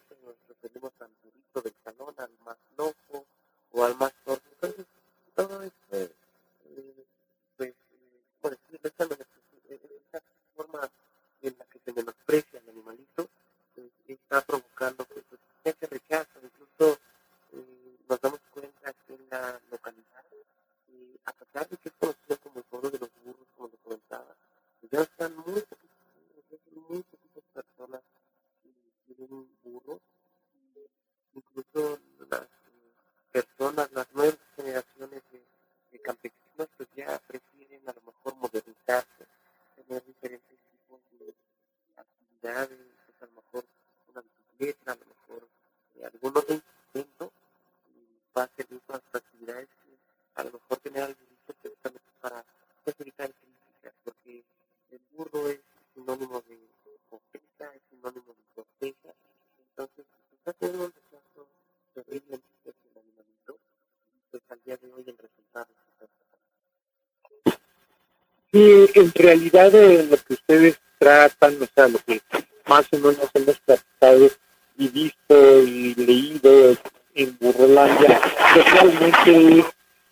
en 68.96 69.12
realidad 69.14 69.74
eh, 69.76 70.08
lo 70.10 70.18
que 70.18 70.34
ustedes 70.34 70.80
tratan, 71.00 71.58
o 71.62 71.68
sea, 71.74 71.88
lo 71.88 72.00
que 72.00 72.22
más 72.68 72.86
o 72.92 72.98
menos 72.98 73.30
hemos 73.34 73.60
tratado 73.62 74.30
y 74.78 74.88
visto 74.88 75.62
y 75.62 75.94
leído 75.96 76.78
en 77.16 77.38
Burrolandia, 77.40 78.22
que 78.54 78.64
realmente 78.64 79.66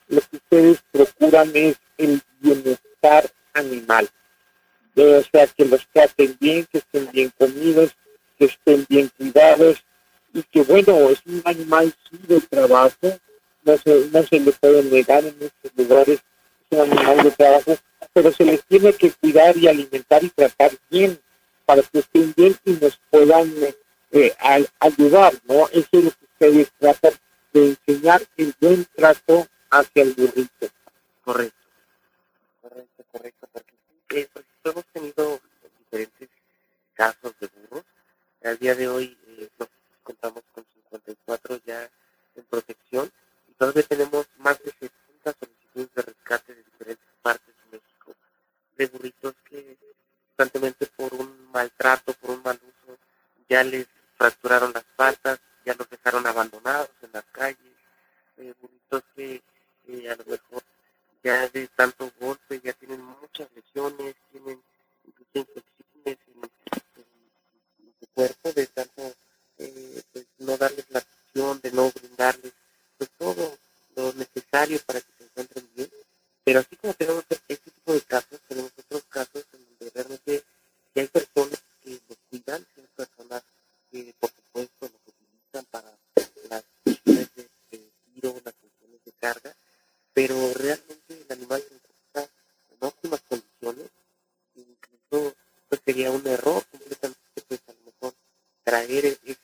lo 0.08 0.22
que 0.22 0.38
ustedes 0.38 0.80
procuran 0.92 1.52
es 1.54 1.78
el 1.98 2.22
bienestar 2.40 3.30
animal. 3.54 4.10
O 4.96 5.24
sea, 5.32 5.48
que 5.48 5.66
los 5.66 5.88
traten 5.94 6.36
bien, 6.40 6.68
que 6.72 6.80
estén 6.80 7.10
bien 7.12 7.32
comidos, 7.38 7.92
que 8.38 8.46
estén 8.46 8.86
bien 8.90 9.10
cuidados 9.18 9.78
y 10.34 10.44
que, 10.44 10.62
bueno, 10.64 11.10
es 11.10 11.20
un 11.26 11.42
animal 11.46 11.94
sí 12.10 12.20
de 12.28 12.42
trabajo, 12.42 13.20
no 13.64 13.78
se, 13.78 14.10
no 14.12 14.24
se 14.24 14.40
le 14.40 14.52
puede 14.52 14.84
negar 14.84 15.24
en 15.24 15.36
estos 15.40 15.72
lugares, 15.76 16.20
es 16.70 16.78
un 16.78 16.92
animal 16.92 17.24
de 17.24 17.32
trabajo, 17.32 17.78
pero 18.22 18.34
se 18.34 18.44
les 18.44 18.62
tiene 18.66 18.92
que 18.92 19.14
cuidar 19.14 19.56
y 19.56 19.70
alimentar 19.70 20.22
y 20.22 20.30
tratar 20.30 20.72
bien 20.90 21.18
para 21.66 21.82
que 21.84 22.00
estén 22.00 22.34
bien 22.36 22.54
y 22.66 22.72
nos 22.72 23.00
puedan 23.10 23.50
eh, 24.12 24.36
ayudar, 24.82 25.34
¿no? 25.46 25.70
Eso 25.70 25.88
es 25.94 26.04
lo 26.04 26.12
que 26.12 26.26
ustedes 26.26 26.70
tratan 26.78 27.14
de 27.54 27.78
enseñar 27.88 28.22
el 28.36 28.54
buen 28.60 28.86
trato 28.94 29.48
hacia 29.70 30.04
el 30.04 30.14
burrito. 30.16 30.68
Correcto, 31.24 31.56
correcto, 32.62 33.04
correcto, 33.10 33.48
porque 33.54 34.20
eh, 34.20 34.30
pues, 34.34 34.46
hemos 34.66 34.86
tenido 34.88 35.40
diferentes 35.80 36.28
casos 36.96 37.34
de 37.40 37.48
burros. 37.48 37.86
Al 38.44 38.58
día 38.58 38.76
de 38.76 38.90
hoy 38.90 39.18
eh, 39.28 39.48
nos 39.58 39.70
contamos 40.04 40.44
con 40.54 40.66
54 40.92 41.62
ya 41.66 41.90
en 42.36 42.44
protección 42.50 43.10
y 43.48 43.54
todavía 43.54 43.84
tenemos 43.84 44.26
más 44.40 44.62
de 44.62 44.72
70 44.72 45.36
solicitudes 45.40 45.96
de 45.96 46.02
rescate 46.02 46.54
de 46.54 46.64
diferentes 46.64 47.09
de 48.80 48.88
burritos 48.88 49.36
que 49.44 49.78
constantemente 50.28 50.88
por 50.88 51.14
un 51.14 51.52
maltrato, 51.52 52.14
por 52.14 52.32
un 52.32 52.42
mal 52.42 52.58
uso, 52.64 52.98
ya 53.50 53.62
les 53.62 53.86
fracturaron 54.18 54.72
las 54.74 54.86
patas, 54.96 55.38
ya 55.66 55.74
los 55.76 55.90
dejaron 55.90 56.26
abandonados 56.26 56.90
en 57.02 57.10
las 57.12 57.26
calles, 57.26 57.76
eh, 58.38 58.54
burritos 58.62 59.04
que 59.14 59.44
a 60.10 60.16
lo 60.16 60.24
mejor 60.26 60.64
ya 61.22 61.48
de 61.50 61.68
tanto 61.68 62.10
golpe 62.22 62.62
ya 62.64 62.72
tienen 62.74 63.02
muchas 63.04 63.50
lesiones, 63.54 64.16
tienen 64.32 64.64
incluso 65.06 65.30
infecciones 65.34 66.18
en 66.96 67.94
su 68.00 68.08
cuerpo 68.14 68.54
de 68.54 68.66
tanto 68.68 69.14
eh, 69.58 70.02
pues 70.14 70.26
no 70.38 70.56
darles 70.58 70.86
la 70.90 71.00
atención, 71.00 71.60
de 71.62 71.72
no 71.74 71.92
brindarles 71.92 72.54
pues 72.98 73.10
todo 73.18 73.58
lo 73.98 74.14
necesario 74.14 74.80
para 74.86 75.02
que 75.02 75.08
se 75.18 75.24
encuentren 75.26 75.70
bien. 75.76 75.90
Pero 76.50 76.62
así 76.62 76.76
como 76.78 76.96
tenemos 76.96 77.24
este 77.30 77.70
tipo 77.70 77.94
de 77.94 78.02
casos, 78.02 78.40
tenemos 78.48 78.72
otros 78.76 79.04
casos 79.04 79.46
en 79.54 79.66
donde 79.66 79.92
realmente 79.94 80.44
hay 80.96 81.08
personas 81.08 81.62
que 81.84 81.92
los 81.92 82.18
cuidan, 82.28 82.66
hay 82.76 82.88
personas 82.96 83.44
que 83.92 84.16
por 84.20 84.32
supuesto 84.32 84.90
los 84.90 85.14
utilizan 85.14 85.66
para 85.70 85.92
las 86.50 86.64
funciones 86.84 87.30
de, 87.36 87.44
de 87.70 87.92
tiro, 88.16 88.42
las 88.44 88.56
funciones 88.56 89.00
de 89.06 89.12
carga, 89.20 89.56
pero 90.12 90.52
realmente 90.56 91.22
el 91.22 91.26
animal 91.30 91.62
se 91.62 92.22
en 92.22 92.78
óptimas 92.80 93.22
condiciones, 93.30 93.92
incluso 94.56 95.36
pues 95.68 95.82
sería 95.86 96.10
un 96.10 96.26
error 96.26 96.66
completamente 96.66 97.44
pues 97.48 97.60
a 97.68 97.74
lo 97.74 97.92
mejor 97.92 98.16
traer 98.64 99.06
ese 99.06 99.38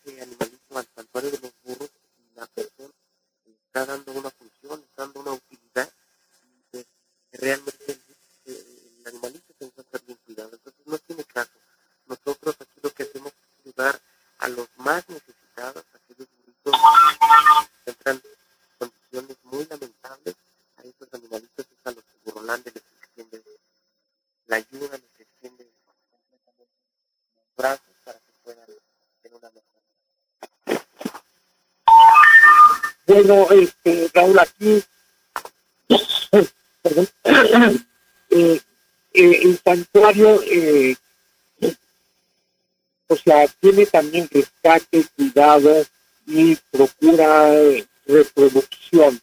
también 43.85 44.29
rescate, 44.31 45.05
cuidado 45.15 45.85
y 46.27 46.55
procura 46.71 47.53
eh, 47.53 47.85
reproducción 48.07 49.19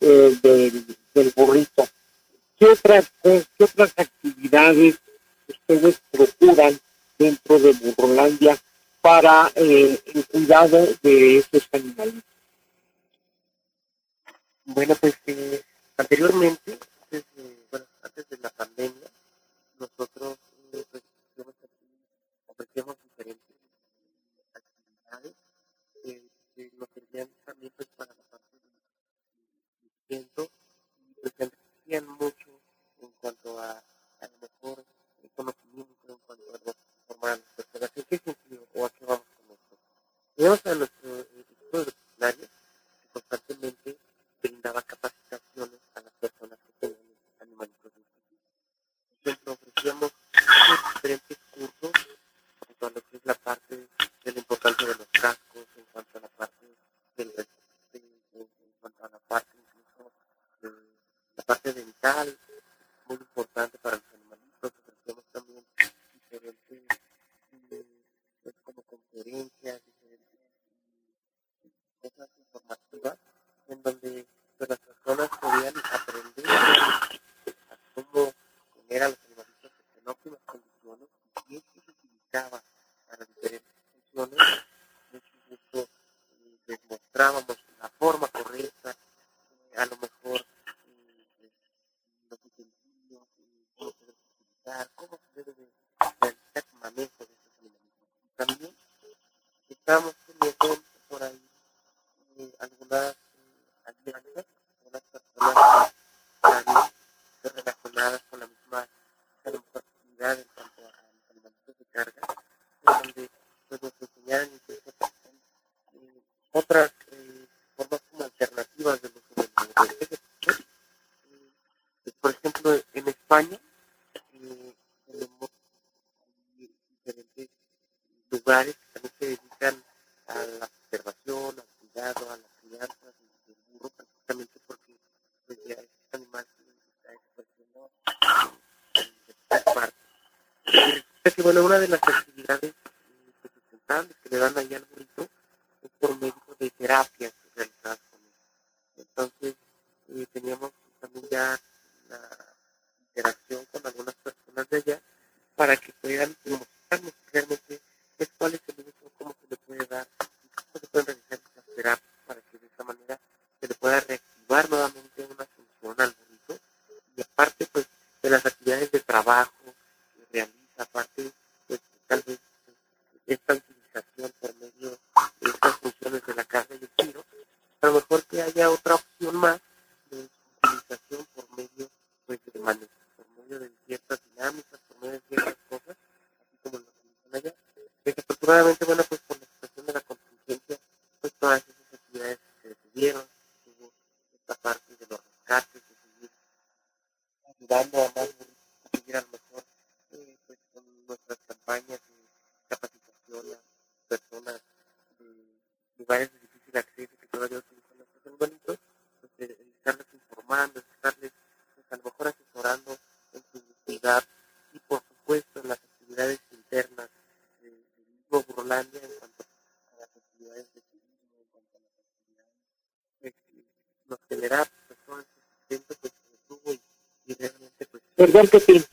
eh, 0.00 0.36
del, 0.42 0.96
del, 1.14 1.32
burrito. 1.34 1.88
¿Qué 2.58 2.66
otras, 2.66 3.10
¿Qué 3.22 3.64
otras 3.64 3.92
actividades 3.96 4.96
ustedes 5.48 6.00
procuran 6.10 6.78
dentro 7.18 7.58
de 7.58 7.72
Burrolandia 7.72 8.56
para 9.00 9.50
eh, 9.54 9.98
el 10.14 10.26
cuidado 10.26 10.86
de 11.02 11.38
esos 11.38 11.68
animales? 11.72 11.83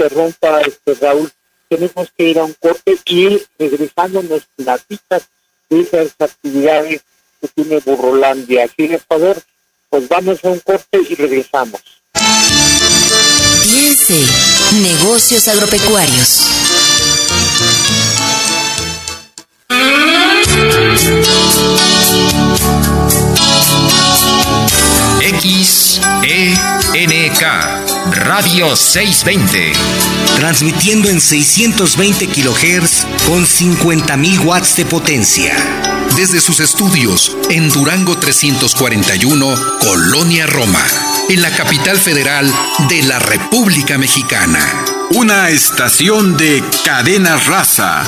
interrumpa, 0.01 0.61
este, 0.61 0.93
Raúl. 0.95 1.31
Tenemos 1.69 2.09
que 2.17 2.29
ir 2.29 2.39
a 2.39 2.43
un 2.43 2.53
corte 2.53 2.97
y 3.05 3.41
regresando 3.57 4.21
nos 4.23 4.43
platicas 4.55 5.23
de 5.69 5.81
esas 5.81 6.13
actividades 6.19 7.01
que 7.39 7.47
tiene 7.47 7.79
Burrolandia. 7.79 8.67
¿Quieres 8.67 9.01
saber? 9.07 9.41
Pues 9.89 10.07
vamos 10.09 10.43
a 10.43 10.49
un 10.49 10.59
corte 10.59 10.99
y 11.09 11.15
regresamos. 11.15 11.81
Piense, 13.63 14.25
negocios 14.81 15.47
agropecuarios. 15.47 16.41
Radio 28.23 28.75
620. 28.75 29.73
Transmitiendo 30.35 31.09
en 31.09 31.19
620 31.19 32.27
kHz 32.27 33.05
con 33.25 33.45
50.000 33.45 34.45
watts 34.45 34.75
de 34.75 34.85
potencia. 34.85 35.55
Desde 36.15 36.39
sus 36.39 36.59
estudios 36.59 37.35
en 37.49 37.69
Durango 37.71 38.17
341, 38.17 39.55
Colonia 39.79 40.45
Roma, 40.45 40.85
en 41.29 41.41
la 41.41 41.51
capital 41.51 41.97
federal 41.97 42.51
de 42.89 43.03
la 43.03 43.19
República 43.19 43.97
Mexicana. 43.97 44.65
Una 45.11 45.49
estación 45.49 46.37
de 46.37 46.63
cadena 46.85 47.37
raza 47.37 48.03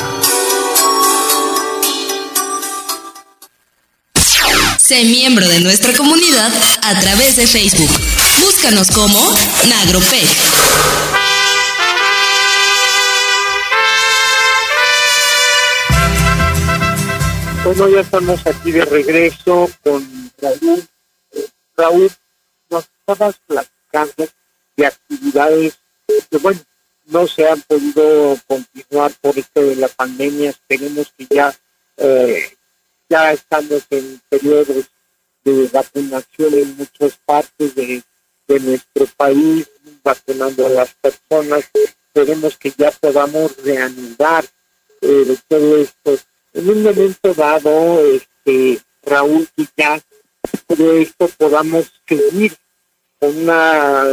Sé 4.78 5.06
miembro 5.06 5.48
de 5.48 5.62
nuestra 5.62 5.94
comunidad 5.94 6.52
a 6.82 7.00
través 7.00 7.38
de 7.38 7.48
Facebook. 7.48 7.90
Búscanos 8.44 8.92
como 8.92 9.18
Nagropec. 9.70 10.28
Bueno, 17.64 17.88
ya 17.88 18.02
estamos 18.02 18.46
aquí 18.46 18.74
de 18.74 18.84
regreso 18.84 19.70
con 19.82 20.32
Raúl. 20.42 20.86
Raúl, 21.78 22.12
nos 22.70 22.84
estabas 23.00 23.36
platicando 23.48 24.28
de 24.76 24.88
actividades 24.88 25.80
que, 26.30 26.38
bueno, 26.40 26.60
no 27.06 27.26
se 27.26 27.48
han 27.48 27.62
podido 27.62 28.38
continuar 28.46 29.14
por 29.22 29.40
esto 29.40 29.62
de 29.62 29.78
la 29.78 29.88
pandemia. 29.88 30.50
Esperemos 30.50 31.14
que 31.18 31.28
ya 31.34 31.56
eh, 31.96 32.58
ya 33.08 33.32
estamos 33.32 33.84
en 33.90 34.22
periodos 34.28 34.86
de 35.46 35.70
vacunación 35.72 36.54
en 36.56 36.76
muchas 36.76 37.18
partes 37.26 37.74
de, 37.76 38.04
nuestro 38.60 39.06
país, 39.18 39.70
vacunando 40.04 40.66
a 40.66 40.70
las 40.70 40.94
personas. 40.96 41.70
Esperemos 41.74 42.58
que 42.58 42.74
ya 42.78 42.92
podamos 42.92 43.56
reanudar 43.58 44.46
eh, 45.02 45.38
todo 45.48 45.78
esto. 45.78 46.18
En 46.54 46.70
un 46.70 46.84
momento 46.84 47.34
dado, 47.34 48.00
este 48.06 48.80
Raúl, 49.04 49.48
ya 49.76 50.02
todo 50.68 50.94
esto 50.94 51.28
podamos 51.38 51.92
seguir 52.08 52.56
con 53.20 53.38
una 53.38 54.04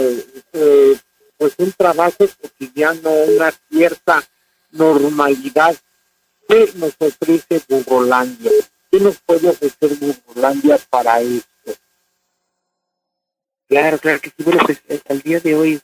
eh, 0.53 0.97
pues 1.37 1.55
un 1.59 1.73
trabajo 1.73 2.27
cotidiano, 2.41 3.11
una 3.11 3.53
cierta 3.71 4.23
normalidad 4.73 5.75
que 6.47 6.71
nos 6.75 6.95
ofrece 6.99 7.63
Burrolandia. 7.69 8.51
¿Qué 8.91 9.01
nos 9.01 9.19
puede 9.21 9.49
ofrecer 9.49 9.95
Burbulandia 9.95 10.79
para 10.91 11.21
esto? 11.21 11.50
Claro, 13.71 14.01
claro 14.01 14.21
que 14.21 14.31
sí. 14.31 14.43
Bueno, 14.43 14.65
pues 14.67 14.83
eh, 14.89 15.01
al 15.09 15.21
día 15.23 15.39
de 15.39 15.55
hoy, 15.55 15.81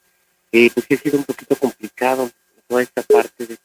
eh, 0.51 0.71
pues 0.75 0.87
sí 0.89 0.95
ha 0.95 0.99
sido 0.99 1.19
un 1.19 1.25
poquito 1.25 1.55
complicado 1.55 2.29
toda 2.67 2.83
esta 2.83 3.01
parte 3.03 3.47
de, 3.47 3.57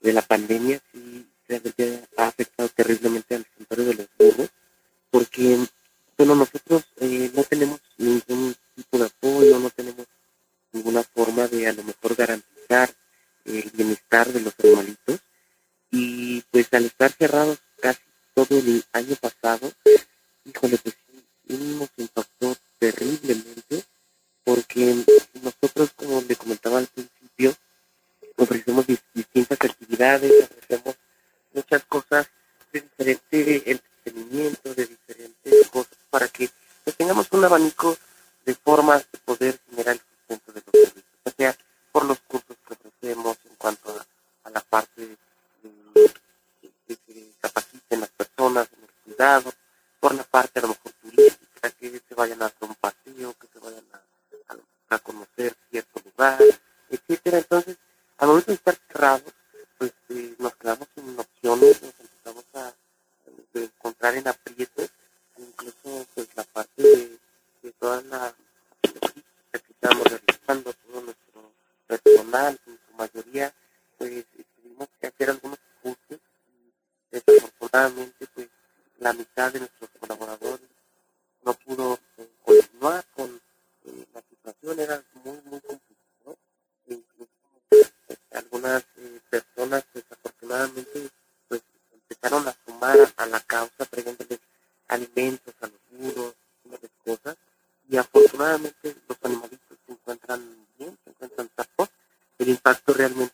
de 0.00 0.12
la 0.12 0.22
pandemia. 0.22 0.80
Sí, 0.92 1.26
realmente 1.48 2.04
ha 2.16 2.28
afectado 2.28 2.68
terriblemente 2.68 3.34
al 3.34 3.44
santuario 3.58 3.86
de 3.86 3.94
los 3.94 4.08
burros, 4.16 4.48
porque, 5.10 5.58
bueno, 6.16 6.36
nosotros 6.36 6.84
eh, 7.00 7.32
no 7.34 7.42
tenemos 7.42 7.80
ningún 7.98 8.54
tipo 8.76 8.96
de 8.96 9.06
apoyo, 9.06 9.58
no 9.58 9.70
tenemos 9.70 10.06
ninguna 10.70 11.02
forma 11.02 11.48
de 11.48 11.66
a 11.66 11.72
lo 11.72 11.82
mejor 11.82 12.14
garantizar 12.14 12.94
el 13.44 13.70
bienestar 13.74 14.28
de 14.32 14.40
los 14.40 14.54
animalitos. 14.62 15.18
Y 15.90 16.42
pues 16.52 16.72
al 16.72 16.84
estar 16.84 17.10
cerrados 17.10 17.58
casi 17.82 18.02
todo 18.34 18.56
el 18.56 18.84
año 18.92 19.16
pasado, 19.16 19.72
híjole, 20.44 20.78
pues 20.78 20.94
sí, 21.48 21.56
nos 21.76 21.90
impactó 21.96 22.56
terriblemente 22.78 23.84
porque 24.44 25.04
nosotros, 25.42 25.90
como 25.96 26.22
le 26.22 26.36
comentaba 26.36 26.78
al 26.78 26.86
principio, 26.86 27.54
ofrecemos 28.36 28.86
distintas 29.14 29.58
actividades, 29.60 30.32
ofrecemos 30.44 30.96
muchas 31.52 31.84
cosas 31.84 32.28
de 32.72 32.80
diferente 32.82 33.70
entretenimiento, 33.70 34.74
de 34.74 34.86
diferentes 34.86 35.68
cosas, 35.70 35.96
para 36.10 36.28
que 36.28 36.50
pues, 36.84 36.96
tengamos 36.96 37.26
un 37.30 37.44
abanico 37.44 37.96
de 38.44 38.54
formas 38.54 39.06
de 39.10 39.18
poder 39.18 39.58
generar 39.70 39.94
el 39.94 40.00
sustento 40.00 40.52
de 40.52 40.62
los 40.66 40.84
servicios, 40.84 41.04
o 41.24 41.30
sea, 41.30 41.56
por 41.90 42.04
los 42.04 42.18
cursos 42.20 42.56
que 42.66 42.74
ofrecemos 42.74 43.38
en 43.48 43.56
cuanto 43.56 43.90
a, 43.90 44.48
a 44.48 44.50
la 44.50 44.60
parte 44.60 45.06
de 45.06 45.16
que 46.86 46.94
se 47.06 47.30
capaciten 47.40 48.00
las 48.00 48.10
personas 48.10 48.68
en 48.76 48.82
el 48.82 48.90
cuidado, 49.04 49.54
por 50.00 50.14
la 50.14 50.24
parte 50.24 50.58
a 50.58 50.62
lo 50.62 50.68
mejor 50.68 50.92
turística, 51.00 51.53
que 51.70 52.02
se 52.06 52.14
vayan 52.14 52.42
a 52.42 52.46
hacer 52.46 52.68
un 52.68 52.74
paseo, 52.76 53.34
que 53.34 53.46
se 53.52 53.58
vayan 53.58 53.84
a, 53.92 54.98
conocer 54.98 55.56
cierto 55.70 56.00
lugar, 56.04 56.38
etcétera. 56.88 57.38
Entonces, 57.38 57.76
al 58.18 58.28
momento 58.28 58.52
de 58.52 58.54
estar 58.54 58.76
cerrados, 58.86 59.34
pues 59.76 59.92
eh, 60.10 60.36
nos 60.38 60.54
quedamos 60.54 60.86
sin 60.94 61.18
opciones, 61.18 61.82
nos 61.82 61.94
empezamos 61.98 62.44
a 62.54 62.72
encontrar 63.54 64.14
en 64.14 64.28
aprietos, 64.28 64.90
incluso 65.36 66.06
pues 66.14 66.28
la 66.36 66.44
parte 66.44 66.82
de, 66.82 67.18
de 67.62 67.72
toda 67.72 68.00
la 68.02 68.34
que 68.82 69.58
estamos 69.68 70.04
realizando, 70.04 70.72
todo 70.72 71.00
nuestro 71.02 71.52
personal, 71.88 72.58
en 72.66 72.78
su 72.86 72.96
mayoría, 72.96 73.52
pues 73.98 74.24
tuvimos 74.62 74.88
que 75.00 75.06
hacer 75.08 75.30
algunos 75.30 75.58
ajustes 75.78 76.20
desafortunadamente 77.10 78.26
pues 78.34 78.48
la 78.98 79.12
mitad 79.12 79.52
de 79.52 79.60
nuestros 79.60 79.90
colaboradores 80.00 80.73
no 81.44 81.54
pudo 81.54 81.98
eh, 82.16 82.28
continuar 82.42 83.04
con 83.14 83.40
eh, 83.84 84.06
la 84.12 84.22
situación, 84.22 84.80
era 84.80 85.02
muy, 85.24 85.38
muy 85.44 85.60
complicado. 85.60 86.38
Pues, 87.68 88.18
algunas 88.32 88.82
eh, 88.96 89.20
personas 89.30 89.84
desafortunadamente 89.92 91.10
pues 91.48 91.62
empezaron 91.92 92.48
a 92.48 92.56
sumar 92.64 92.98
a, 93.16 93.26
la 93.26 93.40
causa 93.40 93.84
trayéndoles 93.90 94.40
alimentos 94.88 95.54
a 95.60 95.66
los 95.66 95.80
muros, 95.90 96.34
cosas, 97.04 97.36
y 97.88 97.96
afortunadamente 97.96 98.96
los 99.08 99.18
animalitos 99.22 99.78
se 99.86 99.92
encuentran 99.92 100.66
bien, 100.78 100.98
se 101.04 101.10
encuentran 101.10 101.48
tapos. 101.54 101.90
El 102.38 102.48
impacto 102.48 102.92
realmente 102.94 103.33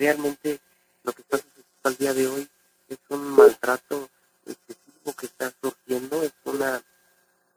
realmente 0.00 0.58
lo 1.04 1.12
que 1.12 1.20
está 1.20 1.36
sucediendo 1.36 1.84
al 1.84 1.96
día 1.98 2.14
de 2.14 2.26
hoy 2.26 2.48
es 2.88 2.98
un 3.10 3.22
maltrato 3.36 4.08
excesivo 4.46 5.12
que 5.12 5.26
está 5.26 5.52
surgiendo, 5.60 6.22
es 6.22 6.32
una 6.44 6.82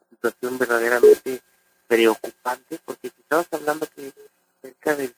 situación 0.10 0.58
verdaderamente 0.58 1.42
preocupante, 1.88 2.80
porque 2.84 3.10
si 3.10 3.22
estabas 3.22 3.48
hablando 3.52 3.88
que 3.96 4.12
cerca 4.62 4.96
del 4.96 5.16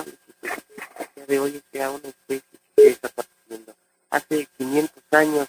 que 0.00 0.48
día 1.16 1.26
de 1.26 1.38
hoy 1.38 1.62
sea 1.70 1.90
una 1.90 2.08
especie 2.08 2.58
que 2.76 2.88
está 2.88 3.08
partiendo. 3.10 3.74
Hace 4.10 4.46
500 4.56 5.02
años 5.12 5.48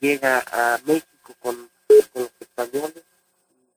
llega 0.00 0.42
a 0.50 0.78
México 0.84 1.34
con, 1.40 1.70
con 2.12 2.22
los 2.22 2.32
españoles 2.40 3.02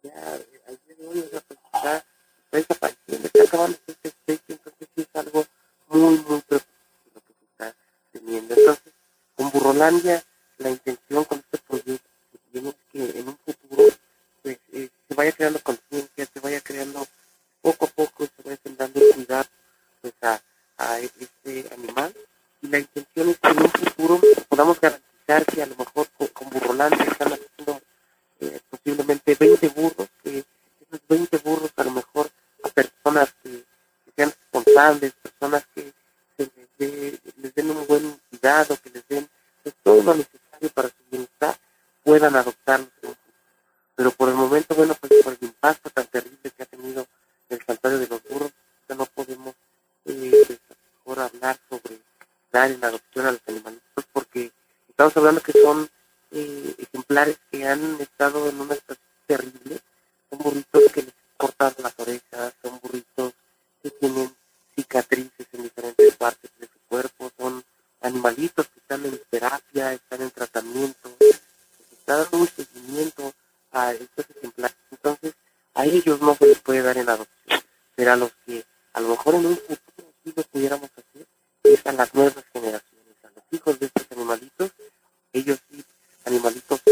y 0.04 0.08
ya 0.08 0.34
al 0.34 0.46
día 0.86 0.96
de 0.96 1.08
hoy 1.08 1.20
o 1.20 1.30
sea, 1.30 1.42
pues, 1.42 1.60
está, 1.74 1.98
está, 1.98 2.06
desapareciendo, 2.52 3.28
está 3.28 3.44
acabando 3.44 3.78
esta 3.88 4.08
especie, 4.08 4.56
entonces 4.56 4.88
sí 4.96 5.02
es 5.02 5.16
algo 5.16 5.46
muy, 5.90 6.20
muy 6.20 6.42
preocupante 6.42 7.12
lo 7.14 7.22
que 7.22 7.34
se 7.34 7.46
está 7.46 7.76
teniendo. 8.12 8.56
Entonces, 8.56 8.94
con 9.36 9.52
Burrolandia 9.52 10.24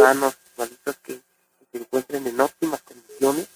ciudadanos 0.03 0.37
malitos 0.57 0.97
que, 0.97 1.13
que, 1.13 1.65
se 1.71 1.77
encuentren 1.77 2.27
en 2.27 2.39
óptimas 2.39 2.81
condiciones, 2.81 3.47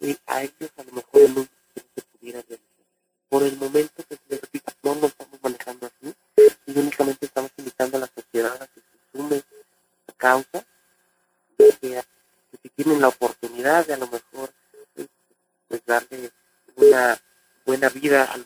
eh, 0.00 0.16
a 0.26 0.42
ellos 0.42 0.70
a 0.76 0.82
lo 0.82 0.92
mejor 0.92 1.22
el 1.22 1.38
uso 1.38 1.48
se 1.74 2.02
pudiera 2.02 2.42
realizar. 2.42 2.68
Por 3.28 3.42
el 3.44 3.56
momento, 3.56 4.02
pues, 4.08 4.20
que 4.20 4.34
se 4.34 4.40
repito, 4.40 4.72
no 4.82 4.94
lo 4.96 5.06
estamos 5.06 5.40
manejando 5.42 5.86
así 5.86 6.14
y 6.66 6.78
únicamente 6.78 7.26
estamos 7.26 7.52
invitando 7.56 7.96
a 7.98 8.00
la 8.00 8.10
sociedad 8.14 8.60
a 8.60 8.66
que 8.66 8.80
se 8.80 9.18
sume 9.18 9.44
a 10.08 10.12
causa, 10.14 10.66
de 11.58 11.70
que, 11.80 11.88
que 12.50 12.58
si 12.62 12.68
tienen 12.70 13.00
la 13.00 13.08
oportunidad 13.08 13.86
de 13.86 13.94
a 13.94 13.98
lo 13.98 14.08
mejor 14.08 14.52
eh, 14.96 15.06
pues 15.68 15.82
darle 15.86 16.32
una 16.76 17.16
buena 17.64 17.88
vida 17.90 18.24
al 18.24 18.42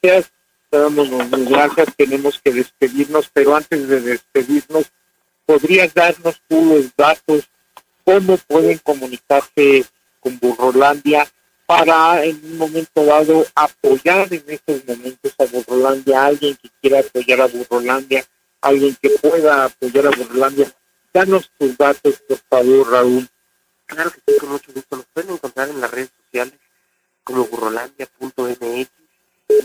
gracias. 0.00 0.32
Damos 0.70 1.08
las 1.08 1.30
gracias, 1.30 1.88
tenemos 1.96 2.40
que 2.44 2.52
despedirnos, 2.52 3.30
pero 3.32 3.56
antes 3.56 3.88
de 3.88 4.00
despedirnos, 4.02 4.92
¿podrías 5.46 5.94
darnos 5.94 6.42
tú 6.46 6.90
datos? 6.94 7.48
¿Cómo 8.04 8.36
pueden 8.36 8.78
comunicarse 8.78 9.86
con 10.20 10.38
Burrolandia 10.38 11.26
para 11.66 12.22
en 12.24 12.38
un 12.44 12.58
momento 12.58 13.02
dado 13.04 13.46
apoyar 13.54 14.32
en 14.32 14.44
estos 14.46 14.84
momentos 14.86 15.34
a 15.38 15.44
Burrolandia, 15.46 16.26
alguien 16.26 16.56
que 16.56 16.68
quiera 16.82 17.00
apoyar 17.00 17.40
a 17.40 17.46
Burrolandia, 17.46 18.24
alguien 18.60 18.96
que 19.00 19.08
pueda 19.08 19.64
apoyar 19.64 20.06
a 20.06 20.10
Burrolandia? 20.10 20.70
Danos 21.14 21.50
tus 21.58 21.78
datos, 21.78 22.22
por 22.28 22.38
favor, 22.50 22.90
Raúl. 22.90 23.26
Claro 23.86 24.10
que 24.10 24.20
sí, 24.26 24.38
con 24.38 24.50
mucho 24.50 24.70
gusto. 24.74 24.96
Nos 24.96 25.06
pueden 25.06 25.30
encontrar 25.30 25.70
en 25.70 25.80
las 25.80 25.90
redes 25.90 26.10
sociales 26.24 26.54
como 27.24 27.46
burrolandia.mx 27.46 28.88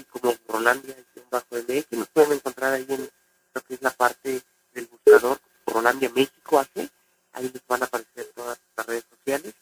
como 0.09 0.35
Rolandia 0.47 0.95
bajo 1.29 1.45
el 1.57 1.65
Corolandia-MX. 1.65 1.97
Nos 1.97 2.07
pueden 2.09 2.33
encontrar 2.33 2.73
ahí 2.73 2.85
en 2.89 3.09
lo 3.53 3.61
que 3.61 3.73
es 3.73 3.81
la 3.81 3.91
parte 3.91 4.41
del 4.73 4.87
buscador 4.87 5.39
Corolandia 5.65 6.09
México 6.09 6.59
hace. 6.59 6.89
Ahí 7.33 7.49
les 7.49 7.65
van 7.67 7.81
a 7.81 7.85
aparecer 7.85 8.25
todas 8.35 8.59
las 8.75 8.85
redes 8.85 9.05
sociales. 9.09 9.53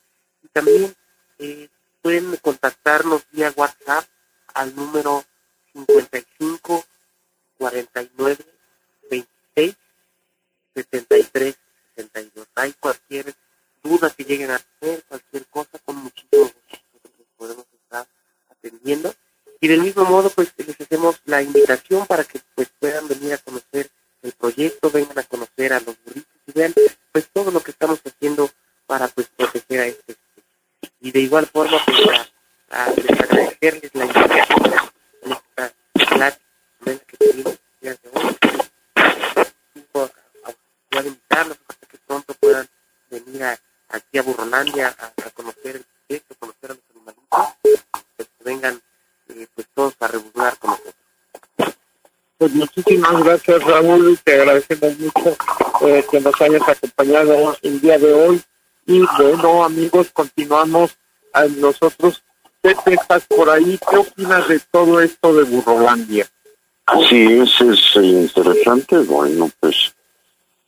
Y 0.44 0.48
también 0.50 0.96
eh, 1.40 1.70
pueden 2.02 2.36
contactarnos 2.38 3.26
vía 3.32 3.54
WhatsApp 3.56 4.06
al 4.54 4.76
número 4.76 5.24
55 5.74 6.86
49 7.58 8.46
26 9.10 9.76
73 10.76 11.56
62. 11.96 12.48
Hay 12.56 12.74
cualquier 12.74 13.34
duda 13.84 14.10
que 14.10 14.24
lleguen 14.24 14.52
a 14.52 14.60
tener, 14.80 15.04
cualquier 15.06 15.46
cosa, 15.48 15.80
con 15.86 15.96
muchísimo 15.98 16.44
gusto 16.44 16.78
nosotros 16.94 17.28
podemos 17.38 17.66
estar 17.74 18.08
atendiendo. 18.50 19.14
Y 19.64 19.68
del 19.68 19.82
mismo 19.82 20.04
modo, 20.06 20.32
pues 20.32 20.52
les 20.58 20.82
hacemos 20.82 21.22
la 21.26 21.44
invitación 21.44 22.08
para 22.08 22.24
que 22.24 22.40
pues 22.56 22.68
puedan 22.80 23.08
venir 23.08 23.34
a 23.34 23.38
conocer 23.38 23.92
el 24.24 24.32
proyecto, 24.34 24.90
vengan 24.90 25.20
a 25.20 25.24
conocer 25.24 25.74
a 25.74 25.80
los 25.80 25.96
burritos 26.04 26.34
y 26.48 26.52
vean 26.52 26.74
pues 27.12 27.30
todo 27.32 27.52
lo 27.52 27.62
que 27.62 27.70
estamos 27.70 28.00
haciendo 28.04 28.50
para 28.88 29.08
pues 29.08 29.28
proteger 29.38 29.80
a 29.80 29.86
este 29.86 30.16
y 31.00 31.12
de 31.12 31.20
igual 31.20 31.46
forma 31.46 31.78
pues 31.86 32.00
a, 32.70 32.84
a 32.84 32.86
agradecerles 32.86 33.92
la 33.94 34.06
invitación 34.06 34.74
en 35.24 35.32
esta 35.32 35.74
plática 35.96 36.46
que 37.08 37.18
tuvimos 37.18 37.60
el 37.82 38.00
de 38.02 38.10
hoy. 38.14 38.38
A, 40.44 40.98
a, 40.98 41.04
invitarlos 41.04 41.58
para 41.58 41.80
que 41.88 41.98
pronto 42.06 42.34
puedan 42.36 42.68
venir 43.10 43.44
a, 43.44 43.60
aquí 43.90 44.18
a 44.18 44.24
Burrolandia 44.24 44.96
a, 44.98 45.06
a 45.06 45.30
conocer 45.32 45.76
el 45.78 45.86
proyecto, 46.08 46.36
conocer 46.40 46.72
a 46.72 46.74
los 46.74 46.84
animalitos, 46.90 47.28
pues 47.62 47.84
que 48.18 48.44
vengan 48.44 48.82
eh, 49.42 49.48
pues 49.56 49.68
todos 49.74 49.96
a 50.00 50.08
rebular 50.08 50.58
con 50.58 50.72
nosotros. 50.72 50.96
Pues 52.38 52.54
muchísimas 52.54 53.24
gracias 53.24 53.64
Raúl, 53.64 54.20
te 54.24 54.34
agradecemos 54.34 54.98
mucho 55.00 55.38
eh, 55.88 56.06
que 56.10 56.20
nos 56.20 56.42
hayas 56.42 56.68
acompañado 56.68 57.58
el 57.62 57.82
día 57.82 57.98
de 57.98 58.14
hoy. 58.14 58.42
Y 58.86 59.04
bueno 59.18 59.64
amigos, 59.64 60.10
continuamos 60.12 60.98
a 61.34 61.46
nosotros. 61.46 62.24
Pepe, 62.62 62.94
estás 62.94 63.26
por 63.26 63.50
ahí, 63.50 63.80
¿qué 63.90 63.98
opinas 63.98 64.48
de 64.48 64.60
todo 64.72 65.02
esto 65.02 65.34
de 65.34 65.44
Burrolandia? 65.44 66.28
Sí, 67.10 67.40
es, 67.40 67.62
es 67.62 67.96
interesante. 67.96 68.98
Bueno, 69.00 69.50
pues 69.60 69.94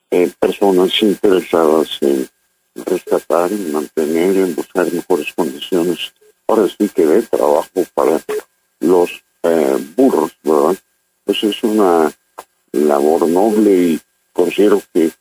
eh, 0.09 0.31
personas 0.39 0.91
interesadas 1.01 1.89
en 2.01 2.27
rescatar, 2.75 3.51
en 3.51 3.71
mantener, 3.71 4.37
en 4.37 4.55
buscar 4.55 4.91
mejores 4.91 5.33
condiciones. 5.33 6.13
Ahora 6.47 6.67
sí 6.67 6.89
que 6.89 7.05
de 7.05 7.21
trabajo 7.23 7.69
para 7.93 8.19
los 8.83 9.23
eh, 9.43 9.77
burros, 9.95 10.31
¿verdad? 10.43 10.75
Pues 11.23 11.43
es 11.43 11.63
una 11.63 12.11
labor 12.71 13.27
noble 13.27 13.71
y 13.71 14.01
considero 14.31 14.81
que 14.93 15.11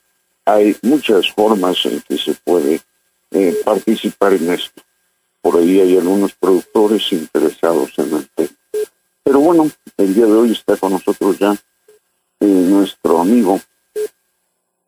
hay 0.44 0.76
muchas 0.82 1.30
formas 1.30 1.84
en 1.86 2.00
que 2.02 2.18
se 2.18 2.34
puede 2.34 2.80
eh, 3.30 3.56
participar 3.64 4.34
en 4.34 4.50
esto. 4.50 4.82
Por 5.40 5.56
ahí 5.56 5.80
hay 5.80 5.96
algunos 5.96 6.34
productores 6.34 7.12
interesados 7.12 7.92
en 7.98 8.16
el 8.16 8.28
tema. 8.30 8.50
Pero 9.24 9.40
bueno, 9.40 9.70
el 9.96 10.14
día 10.14 10.26
de 10.26 10.32
hoy 10.32 10.52
está 10.52 10.76
con 10.76 10.92
nosotros 10.92 11.38
ya 11.38 11.52
eh, 12.40 12.46
nuestro 12.46 13.20
amigo 13.20 13.60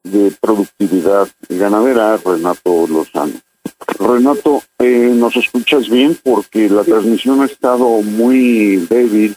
de 0.03 0.33
productividad 0.41 1.29
ganadera, 1.49 2.17
Renato 2.19 2.87
Lozano. 2.87 3.41
Renato, 3.99 4.63
eh, 4.79 5.13
¿nos 5.15 5.37
escuchas 5.37 5.89
bien? 5.89 6.19
Porque 6.23 6.69
la 6.69 6.85
transmisión 6.85 7.41
ha 7.41 7.47
estado 7.47 8.03
muy 8.03 8.77
débil. 8.89 9.37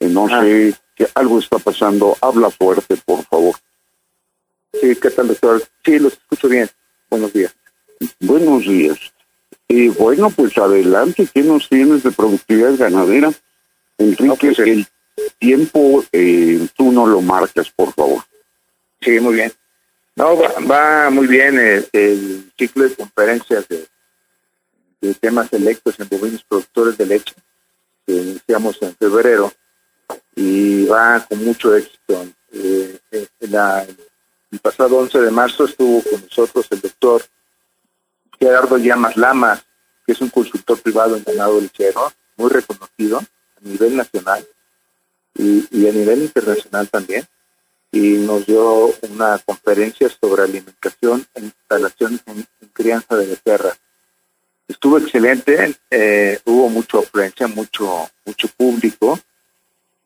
Eh, 0.00 0.08
no 0.08 0.26
ah. 0.30 0.42
sé, 0.42 0.74
que 0.94 1.08
algo 1.14 1.38
está 1.38 1.58
pasando. 1.58 2.16
Habla 2.20 2.50
fuerte, 2.50 2.96
por 3.04 3.24
favor. 3.24 3.54
Sí, 4.72 4.96
¿qué 4.96 5.10
tal, 5.10 5.28
doctor? 5.28 5.62
Sí, 5.84 5.98
los 5.98 6.12
escucho 6.14 6.48
bien. 6.48 6.68
Buenos 7.08 7.32
días. 7.32 7.54
Buenos 8.20 8.62
días. 8.62 8.98
Y 9.68 9.88
bueno, 9.88 10.30
pues 10.30 10.56
adelante, 10.58 11.28
¿qué 11.32 11.42
nos 11.42 11.68
tienes 11.68 12.02
de 12.02 12.10
productividad 12.10 12.76
ganadera? 12.76 13.32
Enrique, 13.98 14.52
el 14.58 14.86
tiempo 15.38 16.04
eh, 16.12 16.66
tú 16.76 16.92
no 16.92 17.06
lo 17.06 17.20
marcas, 17.20 17.70
por 17.70 17.92
favor. 17.94 18.22
Sí, 19.00 19.20
muy 19.20 19.34
bien. 19.34 19.52
No, 20.16 20.36
va, 20.70 21.10
muy 21.10 21.26
bien 21.26 21.58
el, 21.58 22.52
ciclo 22.56 22.84
de 22.84 22.94
conferencias 22.94 23.66
de, 23.68 23.88
temas 25.20 25.52
electos 25.52 25.98
en 25.98 26.08
bovinos 26.08 26.44
productores 26.44 26.96
de 26.96 27.04
leche 27.04 27.34
que 28.06 28.14
iniciamos 28.14 28.78
en 28.80 28.94
febrero 28.96 29.52
y 30.34 30.86
va 30.86 31.26
con 31.28 31.44
mucho 31.44 31.76
éxito. 31.76 32.26
Eh, 32.52 32.98
eh, 33.10 33.28
el 34.50 34.60
pasado 34.60 34.96
11 34.98 35.20
de 35.20 35.30
marzo 35.30 35.66
estuvo 35.66 36.02
con 36.02 36.22
nosotros 36.22 36.66
el 36.70 36.80
doctor 36.80 37.22
Gerardo 38.38 38.78
Llamas 38.78 39.16
Lama, 39.18 39.62
que 40.06 40.12
es 40.12 40.20
un 40.22 40.30
consultor 40.30 40.80
privado 40.80 41.16
en 41.16 41.24
ganado 41.24 41.60
lechero, 41.60 42.10
muy 42.36 42.50
reconocido 42.50 43.18
a 43.18 43.60
nivel 43.60 43.96
nacional 43.96 44.46
y 45.34 45.88
a 45.88 45.92
nivel 45.92 46.22
internacional 46.22 46.88
también 46.88 47.26
y 47.94 48.16
nos 48.16 48.44
dio 48.44 48.92
una 49.08 49.38
conferencia 49.38 50.08
sobre 50.08 50.42
alimentación 50.42 51.24
e 51.32 51.42
instalaciones 51.42 52.20
en, 52.26 52.44
crianza 52.72 53.16
de 53.16 53.26
becerras. 53.26 53.78
Estuvo 54.66 54.98
excelente, 54.98 55.76
eh, 55.92 56.40
hubo 56.44 56.68
mucha 56.70 56.98
afluencia, 56.98 57.46
mucho, 57.46 58.10
mucho 58.26 58.48
público 58.56 59.20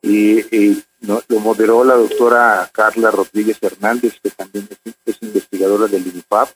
y, 0.03 0.83
lo 1.01 1.39
moderó 1.39 1.83
la 1.83 1.95
doctora 1.95 2.69
Carla 2.71 3.09
Rodríguez 3.09 3.57
Hernández, 3.59 4.19
que 4.21 4.29
también 4.29 4.67
es, 5.05 5.17
investigadora 5.21 5.87
del 5.87 6.05
INIPAP, 6.05 6.49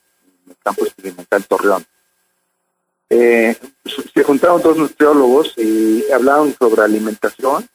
en 0.44 0.50
el 0.52 0.56
campo 0.62 0.84
experimental 0.84 1.44
Torreón. 1.46 1.84
Eh, 3.10 3.56
se 4.14 4.22
juntaron 4.22 4.62
dos 4.62 4.76
nutriólogos 4.76 5.54
y 5.56 6.04
hablaron 6.12 6.54
sobre 6.56 6.82
alimentación 6.82 7.68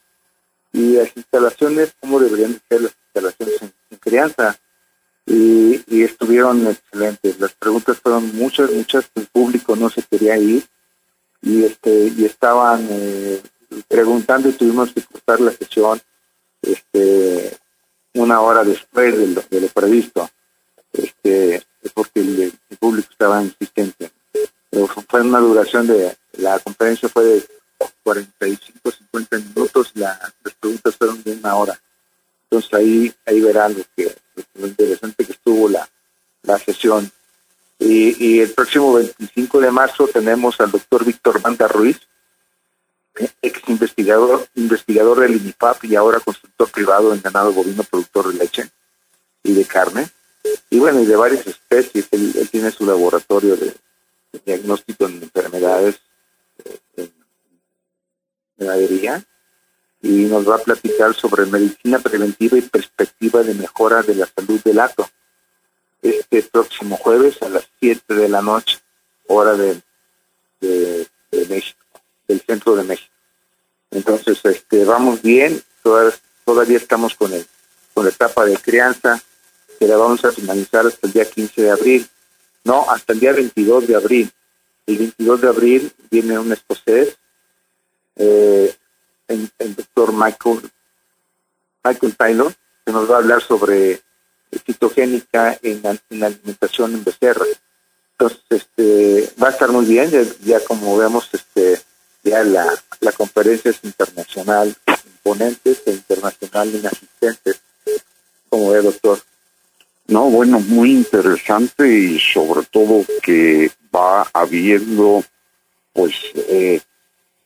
y 0.72 0.94
las 0.94 1.16
instalaciones, 1.16 1.94
cómo 2.00 2.20
deberían 2.20 2.60
ser 2.70 2.82
las 2.82 2.96
instalaciones 3.06 3.62
en, 3.62 3.98
crianza. 3.98 4.58
Y, 5.26 6.04
estuvieron 6.04 6.66
excelentes. 6.68 7.40
Las 7.40 7.54
preguntas 7.54 8.00
fueron 8.00 8.36
muchas, 8.36 8.72
muchas. 8.72 9.12
El 9.16 9.28
público 9.28 9.76
no 9.76 9.90
se 9.90 10.02
quería 10.04 10.38
ir 10.38 10.64
y 11.42 11.64
este 11.64 12.08
y 12.18 12.26
estaban 12.26 12.88
eh, 12.90 13.42
preguntando 13.88 14.50
y 14.50 14.54
tuvimos 14.54 14.92
que 14.94 15.02
cortar 15.04 15.40
la 15.40 15.52
sesión 15.52 16.02
este 16.62 17.58
una 18.14 18.42
hora 18.42 18.64
después 18.64 19.18
de 19.18 19.28
lo, 19.28 19.42
de 19.50 19.62
lo 19.62 19.68
previsto 19.70 20.30
este 20.92 21.64
porque 21.94 22.20
el, 22.20 22.54
público 22.78 23.08
estaba 23.12 23.42
insistente 23.42 24.12
pero 24.70 24.88
fue 24.88 25.22
una 25.22 25.40
duración 25.40 25.88
de 25.88 26.16
la 26.34 26.60
conferencia 26.60 27.10
fue 27.10 27.24
de 27.24 27.48
45, 28.04 28.92
50 28.92 29.38
minutos, 29.38 29.92
la, 29.96 30.20
las 30.44 30.54
preguntas 30.56 30.96
fueron 30.96 31.24
de 31.24 31.34
una 31.34 31.56
hora. 31.56 31.80
Entonces 32.44 32.74
ahí, 32.74 33.14
ahí 33.26 33.42
verán 33.42 33.76
lo, 33.78 33.84
que, 33.96 34.16
lo 34.56 34.68
interesante 34.68 35.26
que 35.26 35.34
estuvo 35.34 35.70
la, 35.70 35.88
la 36.44 36.58
sesión. 36.58 37.12
Y, 37.78 38.40
el 38.42 38.52
próximo 38.52 38.94
25 38.94 39.62
de 39.62 39.72
marzo 39.72 40.08
tenemos 40.08 40.60
al 40.60 40.70
doctor 40.70 41.06
Víctor 41.06 41.42
Banda 41.42 41.68
Ruiz, 41.68 41.98
ex 43.42 43.62
investigador, 43.68 44.48
investigador 44.56 45.22
del 45.22 45.38
INIPAP 45.38 45.86
y 45.86 45.96
ahora 45.96 46.20
constructor 46.20 46.70
privado 46.72 47.14
en 47.14 47.22
ganado 47.22 47.54
bovino 47.54 47.84
productor 47.84 48.34
de 48.34 48.40
leche 48.40 48.70
y 49.44 49.54
de 49.54 49.66
carne. 49.66 50.10
Y 50.70 50.80
bueno, 50.80 51.02
y 51.02 51.06
de 51.06 51.16
varias 51.16 51.48
especies. 51.48 52.08
Él, 52.12 52.50
tiene 52.52 52.72
su 52.72 52.86
laboratorio 52.86 53.56
de, 53.56 53.74
diagnóstico 54.46 55.06
en 55.06 55.24
enfermedades 55.24 56.00
eh, 56.98 57.10
ganadería 58.60 59.24
y 60.02 60.26
nos 60.26 60.48
va 60.48 60.56
a 60.56 60.60
platicar 60.60 61.14
sobre 61.14 61.46
medicina 61.46 62.00
preventiva 62.00 62.58
y 62.58 62.62
perspectiva 62.62 63.44
de 63.44 63.54
mejora 63.54 64.02
de 64.02 64.16
la 64.16 64.28
salud 64.28 64.62
del 64.64 64.80
ato. 64.80 65.10
Este 66.02 66.44
próximo 66.44 66.96
jueves 66.98 67.42
a 67.42 67.50
las 67.50 67.68
7 67.80 68.14
de 68.14 68.30
la 68.30 68.42
noche, 68.42 68.80
hora 69.28 69.54
de, 69.54 69.82
de, 70.62 71.08
México, 71.50 71.86
del 72.28 72.42
centro 72.42 72.76
de 72.76 72.84
México. 72.84 73.14
Entonces, 73.92 74.40
este, 74.44 74.86
vamos 74.86 75.22
bien, 75.22 75.62
todavía 76.46 76.78
estamos 76.78 77.16
con, 77.16 77.34
el, 77.34 77.46
con 77.94 78.06
la 78.06 78.12
etapa 78.12 78.46
de 78.46 78.56
crianza, 78.58 79.22
que 79.78 79.88
la 79.88 79.98
vamos 79.98 80.24
a 80.24 80.32
finalizar 80.32 80.86
hasta 80.86 81.08
el 81.08 81.14
día 81.14 81.30
15 81.30 81.62
de 81.62 81.72
abril. 81.72 82.10
No, 82.64 82.90
hasta 82.90 83.14
el 83.14 83.20
día 83.20 83.34
22 83.34 83.88
de 83.88 83.96
abril. 83.96 84.32
El 84.86 84.98
22 84.98 85.42
de 85.42 85.48
abril 85.48 85.94
viene 86.10 86.40
un 86.40 86.52
escocés 86.52 87.19
eh, 88.20 88.76
el, 89.28 89.76
doctor 89.76 90.14
Michael, 90.14 90.70
Michael 91.84 92.16
Taylor, 92.16 92.54
que 92.86 92.92
nos 92.92 93.10
va 93.10 93.16
a 93.16 93.20
hablar 93.20 93.42
sobre 93.42 94.02
citogénica 94.66 95.58
en 95.62 95.82
la, 95.82 96.28
alimentación 96.28 96.94
en 96.94 97.04
becerra. 97.04 97.46
Entonces, 98.12 98.42
este, 98.50 99.34
va 99.42 99.48
a 99.48 99.52
estar 99.52 99.72
muy 99.72 99.86
bien, 99.86 100.12
ya, 100.44 100.60
como 100.66 100.98
vemos, 100.98 101.30
este, 101.32 101.82
ya 102.24 102.44
la, 102.44 102.68
la 103.00 103.12
conferencia 103.14 103.72
es 103.72 103.80
internacional 103.84 104.76
en 104.86 105.12
ponentes 105.24 105.82
e 105.86 105.92
internacional 105.92 106.76
en 106.76 106.88
asistentes, 106.88 107.62
como 108.50 108.72
ve 108.72 108.82
doctor. 108.82 109.20
No, 110.08 110.26
bueno, 110.26 110.60
muy 110.60 110.92
interesante 110.92 111.88
y 111.88 112.20
sobre 112.20 112.66
todo 112.66 113.06
que 113.22 113.72
va 113.96 114.28
habiendo 114.34 115.24
pues 115.94 116.14
eh, 116.36 116.82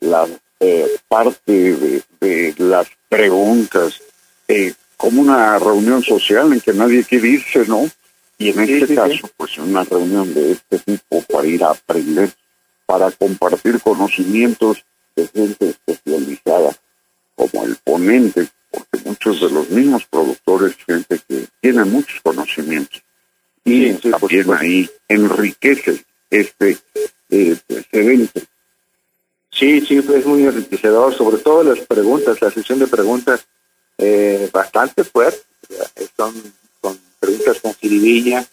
la 0.00 0.26
eh, 0.66 0.96
parte 1.08 1.52
de, 1.52 2.02
de, 2.20 2.54
las 2.56 2.86
preguntas 3.10 4.00
eh, 4.48 4.72
como 4.96 5.20
una 5.20 5.58
reunión 5.58 6.02
social 6.02 6.54
en 6.54 6.60
que 6.62 6.72
nadie 6.72 7.04
quiere 7.04 7.28
irse, 7.28 7.66
¿no? 7.66 7.86
Y 8.38 8.48
en 8.48 8.60
este 8.60 8.94
caso, 8.94 9.28
pues 9.36 9.58
una 9.58 9.84
reunión 9.84 10.32
de 10.32 10.52
este 10.52 10.78
tipo 10.78 11.20
para 11.22 11.46
ir 11.46 11.62
a 11.62 11.72
aprender, 11.72 12.32
para 12.86 13.10
compartir 13.10 13.78
conocimientos 13.80 14.82
de 15.14 15.28
gente 15.28 15.68
especializada, 15.68 16.74
como 17.34 17.64
el 17.66 17.76
ponente, 17.84 18.48
porque 18.70 19.04
muchos 19.04 19.42
de 19.42 19.50
los 19.50 19.68
mismos 19.68 20.06
productores, 20.06 20.76
gente 20.86 21.20
que 21.28 21.46
tiene 21.60 21.84
muchos 21.84 22.20
conocimientos, 22.22 23.02
y 23.66 23.92
también 23.92 24.52
ahí 24.54 24.90
enriquece 25.08 26.02
este 26.30 26.78
eh, 27.28 27.56
pues, 27.66 27.84
evento. 27.92 28.40
Sí, 29.54 29.80
sí, 29.82 29.98
es 29.98 30.26
muy 30.26 30.42
enriquecedor, 30.42 31.14
sobre 31.14 31.38
todo 31.38 31.62
las 31.62 31.78
preguntas, 31.86 32.42
la 32.42 32.50
sesión 32.50 32.80
de 32.80 32.88
preguntas 32.88 33.46
eh, 33.98 34.50
bastante 34.52 35.04
fuerte, 35.04 35.44
son 36.16 36.34
con 36.80 36.98
preguntas 37.20 37.60
con 37.60 37.72
jiribilla, 37.74 38.44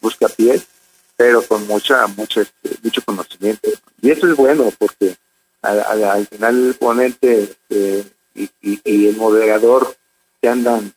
busca 0.00 0.28
pies, 0.28 0.66
pero 1.14 1.42
con 1.42 1.66
mucha, 1.66 2.06
mucho, 2.06 2.40
este, 2.40 2.70
mucho 2.82 3.02
conocimiento. 3.04 3.68
Y 4.00 4.10
eso 4.10 4.26
es 4.26 4.34
bueno 4.34 4.72
porque 4.78 5.16
al, 5.60 6.26
final 6.26 6.68
el 6.68 6.74
ponente 6.74 7.54
eh, 7.68 8.04
y, 8.34 9.08
el 9.08 9.16
moderador 9.16 9.94
se 10.40 10.48
andan 10.48 10.92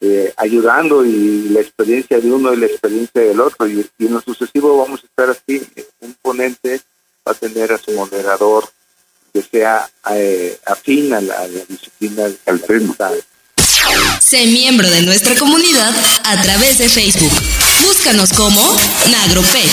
eh, 0.00 0.32
ayudando 0.36 1.04
y 1.04 1.50
la 1.50 1.60
experiencia 1.60 2.18
de 2.18 2.32
uno 2.32 2.52
y 2.52 2.56
la 2.56 2.66
experiencia 2.66 3.22
del 3.22 3.40
otro. 3.40 3.68
Y, 3.68 3.88
en 4.00 4.12
lo 4.12 4.20
sucesivo 4.20 4.78
vamos 4.78 5.02
a 5.02 5.06
estar 5.06 5.30
así. 5.30 5.66
Un 6.00 6.14
ponente 6.14 6.80
va 7.26 7.32
a 7.32 7.34
tener 7.34 7.72
a 7.72 7.78
su 7.78 7.92
moderador 7.92 8.64
que 9.34 9.42
sea 9.42 9.90
eh, 10.12 10.56
afín 10.66 11.12
a 11.12 11.20
la, 11.20 11.48
disciplina 11.68 12.22
del 12.22 12.60
tema. 12.62 12.94
Sé 14.20 14.46
miembro 14.46 14.88
de 14.88 15.02
nuestra 15.02 15.34
comunidad 15.34 15.92
a 16.24 16.40
través 16.40 16.78
de 16.78 16.88
Facebook. 16.88 17.32
Búscanos 17.82 18.32
como 18.32 18.60
Nagropec. 19.10 19.70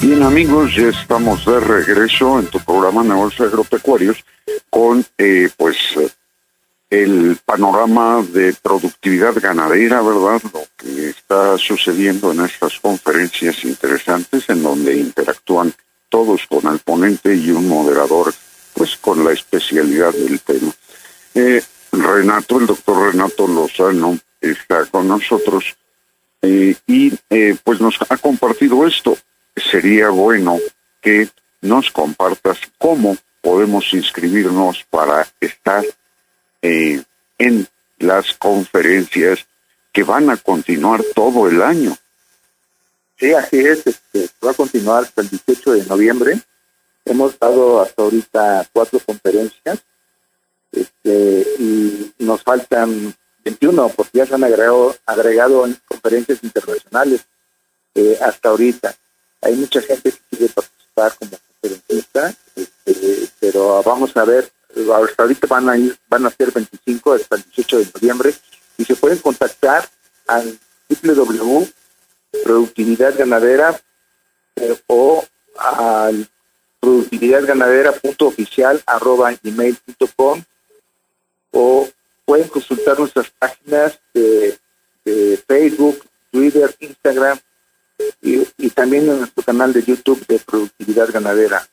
Bien 0.00 0.22
amigos, 0.22 0.70
ya 0.76 0.88
estamos 0.88 1.44
de 1.46 1.58
regreso 1.58 2.38
en 2.38 2.46
tu 2.46 2.60
programa 2.60 3.02
Negocios 3.02 3.48
Agropecuarios 3.48 4.18
con 4.70 5.04
eh, 5.18 5.48
pues 5.56 5.76
el 7.02 7.36
panorama 7.44 8.22
de 8.22 8.54
productividad 8.62 9.34
ganadera, 9.40 10.00
¿verdad? 10.00 10.40
Lo 10.52 10.62
que 10.76 11.08
está 11.08 11.58
sucediendo 11.58 12.30
en 12.30 12.44
estas 12.44 12.78
conferencias 12.78 13.64
interesantes 13.64 14.48
en 14.48 14.62
donde 14.62 14.96
interactúan 14.96 15.74
todos 16.08 16.46
con 16.46 16.72
el 16.72 16.78
ponente 16.78 17.34
y 17.34 17.50
un 17.50 17.68
moderador, 17.68 18.32
pues 18.74 18.96
con 18.96 19.24
la 19.24 19.32
especialidad 19.32 20.12
del 20.12 20.40
tema. 20.40 20.72
Eh, 21.34 21.62
Renato, 21.90 22.60
el 22.60 22.66
doctor 22.66 23.12
Renato 23.12 23.48
Lozano, 23.48 24.16
está 24.40 24.84
con 24.86 25.08
nosotros 25.08 25.76
eh, 26.42 26.76
y 26.86 27.12
eh, 27.30 27.56
pues 27.64 27.80
nos 27.80 27.98
ha 28.08 28.16
compartido 28.18 28.86
esto. 28.86 29.18
Sería 29.56 30.10
bueno 30.10 30.58
que 31.00 31.28
nos 31.60 31.90
compartas 31.90 32.58
cómo 32.78 33.16
podemos 33.40 33.92
inscribirnos 33.92 34.84
para 34.90 35.26
estar 35.40 35.84
en 36.64 37.68
las 37.98 38.32
conferencias 38.34 39.46
que 39.92 40.02
van 40.02 40.30
a 40.30 40.36
continuar 40.36 41.02
todo 41.14 41.48
el 41.48 41.62
año. 41.62 41.96
Sí, 43.18 43.32
así 43.32 43.58
es, 43.60 43.86
este, 43.86 44.28
va 44.44 44.50
a 44.50 44.54
continuar 44.54 45.04
hasta 45.04 45.20
el 45.20 45.28
18 45.28 45.72
de 45.72 45.84
noviembre. 45.84 46.40
Hemos 47.04 47.38
dado 47.38 47.80
hasta 47.80 48.02
ahorita 48.02 48.68
cuatro 48.72 48.98
conferencias 48.98 49.84
este, 50.72 51.46
y 51.58 52.12
nos 52.18 52.42
faltan 52.42 53.14
21 53.44 53.88
porque 53.90 54.18
ya 54.18 54.26
se 54.26 54.34
han 54.34 54.44
agregado, 54.44 54.96
agregado 55.06 55.66
en 55.66 55.78
conferencias 55.86 56.42
internacionales 56.42 57.24
eh, 57.94 58.18
hasta 58.20 58.48
ahorita. 58.48 58.94
Hay 59.42 59.54
mucha 59.54 59.80
gente 59.82 60.10
que 60.10 60.18
quiere 60.30 60.52
participar 60.52 61.14
como 61.18 61.30
conferencista, 61.30 62.34
este, 62.56 63.28
pero 63.38 63.82
vamos 63.82 64.16
a 64.16 64.24
ver, 64.24 64.50
hasta 64.94 65.22
ahorita 65.22 65.46
van 65.46 65.68
a 65.68 65.78
ir, 65.78 65.96
van 66.08 66.26
a 66.26 66.30
ser 66.30 66.52
25 66.52 67.12
hasta 67.12 67.36
el 67.36 67.42
18 67.42 67.78
de 67.78 67.90
noviembre 67.94 68.34
y 68.76 68.84
se 68.84 68.96
pueden 68.96 69.18
contactar 69.18 69.88
al 70.26 70.58
www 70.88 71.68
productividad 72.42 73.16
ganadera 73.16 73.80
eh, 74.56 74.76
o 74.86 75.24
al 75.56 76.28
productividadganadera.oficial 76.80 78.82
arroba 78.86 79.32
gmail.com 79.42 80.42
o 81.52 81.88
pueden 82.24 82.48
consultar 82.48 82.98
nuestras 82.98 83.30
páginas 83.30 84.00
de, 84.12 84.58
Facebook, 85.46 86.02
Twitter, 86.30 86.74
Instagram 86.80 87.38
y, 88.22 88.70
también 88.70 89.08
en 89.08 89.18
nuestro 89.18 89.44
canal 89.44 89.72
de 89.72 89.82
YouTube 89.82 90.26
de 90.26 90.38
Productividad 90.38 91.12
Ganadera. 91.12 91.68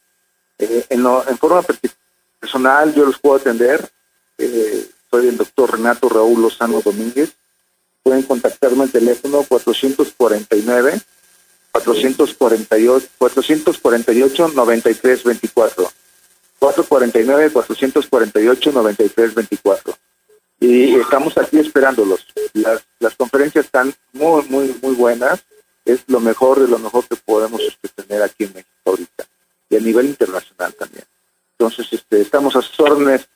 Eh, 0.59 0.85
en, 0.89 0.99
en, 0.99 1.37
forma 1.37 1.63
personal 2.41 2.93
yo 2.93 3.05
los 3.05 3.19
puedo 3.19 3.37
atender. 3.37 3.87
Eh, 4.37 4.89
soy 5.09 5.27
el 5.27 5.37
doctor 5.37 5.71
Renato 5.71 6.09
Raúl 6.09 6.41
Lozano 6.41 6.81
Domínguez. 6.81 7.33
Pueden 8.03 8.23
contactarme 8.23 8.83
al 8.83 8.91
teléfono 8.91 9.43
449 9.47 10.99
448 11.71 13.07
448 13.17 14.47
9324 14.55 15.91
449 16.59 17.51
448 17.51 18.71
9324 18.71 19.97
y 20.59 20.95
estamos 20.95 21.37
aquí 21.37 21.59
esperándolos. 21.59 22.25
Las, 22.53 22.83
las 22.99 23.15
conferencias 23.15 23.65
están 23.65 23.93
muy 24.13 24.43
muy 24.49 24.75
muy 24.81 24.95
buenas. 24.95 25.43
Es 25.85 26.01
lo 26.07 26.19
mejor 26.19 26.59
de 26.59 26.67
lo 26.67 26.79
mejor 26.79 27.07
que 27.07 27.15
podemos 27.15 27.61
este, 27.61 28.03
tener 28.03 28.23
aquí 28.23 28.45
en 28.45 28.53
México 28.53 28.71
ahorita. 28.85 29.25
Y 29.69 29.77
a 29.77 29.79
nivel 29.79 30.07
internacional 30.07 30.73
también 30.73 31.05
entonces 31.61 31.93
este 31.93 32.21
estamos 32.21 32.55
a 32.55 32.61
sus 32.63 32.79
órdenes 32.79 33.29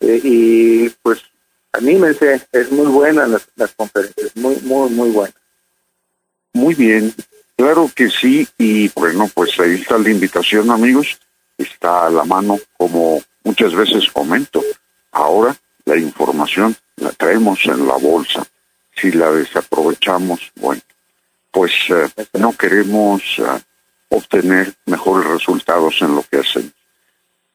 eh, 0.00 0.18
y 0.24 0.88
pues 1.02 1.22
anímense, 1.72 2.40
es 2.50 2.72
muy 2.72 2.86
buena 2.86 3.26
las, 3.26 3.46
las 3.54 3.72
conferencias, 3.72 4.34
muy, 4.34 4.56
muy, 4.62 4.88
muy 4.88 5.10
buena. 5.10 5.34
Muy 6.54 6.74
bien, 6.74 7.14
claro 7.54 7.90
que 7.94 8.08
sí, 8.08 8.48
y 8.56 8.88
bueno, 8.94 9.28
pues 9.34 9.60
ahí 9.60 9.74
está 9.74 9.98
la 9.98 10.08
invitación, 10.08 10.70
amigos, 10.70 11.18
está 11.58 12.06
a 12.06 12.10
la 12.10 12.24
mano, 12.24 12.58
como 12.78 13.22
muchas 13.44 13.74
veces 13.74 14.10
comento. 14.10 14.62
Ahora 15.12 15.54
la 15.84 15.98
información 15.98 16.74
la 16.96 17.10
traemos 17.10 17.62
en 17.66 17.86
la 17.86 17.96
bolsa. 17.96 18.42
Si 18.94 19.12
la 19.12 19.30
desaprovechamos, 19.32 20.50
bueno, 20.54 20.80
pues 21.50 21.72
eh, 21.90 22.08
no 22.38 22.56
queremos 22.56 23.22
eh, 23.36 23.44
obtener 24.08 24.72
mejores 24.86 25.28
resultados 25.28 26.00
en 26.00 26.14
lo 26.14 26.22
que 26.22 26.38
hacemos. 26.38 26.72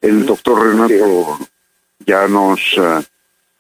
El 0.02 0.26
doctor 0.26 0.68
Renato 0.68 1.40
ya 2.06 2.28
nos 2.28 2.60
uh, 2.78 3.04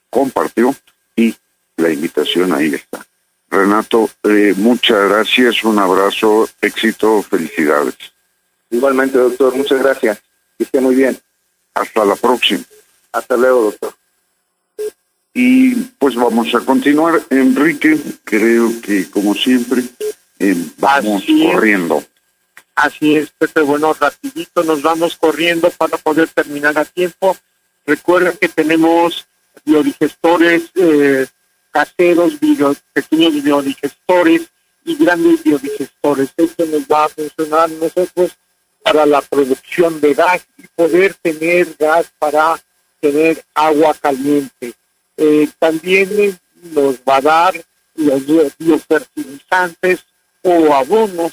compartió 0.09 0.75
y 1.15 1.35
la 1.77 1.91
invitación 1.91 2.51
ahí 2.53 2.73
está. 2.73 3.05
Renato, 3.49 4.09
eh, 4.23 4.53
muchas 4.57 5.09
gracias, 5.09 5.63
un 5.63 5.77
abrazo, 5.77 6.49
éxito, 6.61 7.21
felicidades. 7.21 7.95
Igualmente, 8.69 9.17
doctor, 9.17 9.55
muchas 9.55 9.79
gracias. 9.83 10.21
Que 10.57 10.63
esté 10.63 10.79
muy 10.79 10.95
bien. 10.95 11.19
Hasta 11.73 12.05
la 12.05 12.15
próxima. 12.15 12.63
Hasta 13.11 13.35
luego, 13.35 13.63
doctor. 13.63 13.93
Y 15.33 15.75
pues 15.99 16.15
vamos 16.15 16.53
a 16.55 16.59
continuar. 16.61 17.21
Enrique, 17.29 17.99
creo 18.23 18.71
que 18.81 19.09
como 19.09 19.33
siempre, 19.35 19.83
eh, 20.39 20.55
vamos 20.77 21.23
corriendo. 21.25 22.03
Así 22.75 23.15
es, 23.15 23.31
Pepe. 23.31 23.61
Bueno, 23.61 23.93
rapidito 23.93 24.63
nos 24.63 24.81
vamos 24.81 25.17
corriendo 25.17 25.69
para 25.71 25.97
poder 25.97 26.29
terminar 26.29 26.77
a 26.77 26.85
tiempo. 26.85 27.37
Recuerden 27.85 28.37
que 28.39 28.49
tenemos 28.49 29.27
biodigestores 29.65 30.71
eh, 30.75 31.27
caseros, 31.71 32.33
pequeños 32.93 33.43
biodigestores 33.43 34.49
y 34.85 34.95
grandes 34.95 35.43
biodigestores. 35.43 36.29
Esto 36.37 36.65
nos 36.65 36.83
va 36.83 37.05
a 37.05 37.09
funcionar 37.09 37.69
nosotros 37.71 38.31
para 38.83 39.05
la 39.05 39.21
producción 39.21 40.01
de 40.01 40.13
gas 40.13 40.45
y 40.57 40.63
poder 40.75 41.13
tener 41.15 41.75
gas 41.77 42.11
para 42.17 42.59
tener 42.99 43.43
agua 43.53 43.93
caliente. 43.93 44.73
Eh, 45.17 45.49
también 45.59 46.39
nos 46.61 46.95
va 46.97 47.17
a 47.17 47.21
dar 47.21 47.65
los 47.95 48.25
biofertilizantes 48.57 50.05
o 50.41 50.73
abonos 50.73 51.31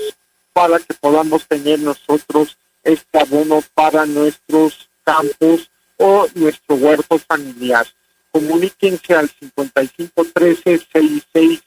para 0.59 0.80
que 0.80 0.94
podamos 0.94 1.46
tener 1.46 1.78
nosotros 1.78 2.59
este 2.82 3.16
abono 3.16 3.62
para 3.74 4.04
nuestros 4.06 4.90
campos 5.04 5.70
o 5.98 6.26
nuestro 6.34 6.74
huerto 6.74 7.16
familiar. 7.16 7.86
Comuníquense 8.32 9.14
al 9.14 9.30
5513 9.30 10.84
66 10.92 11.62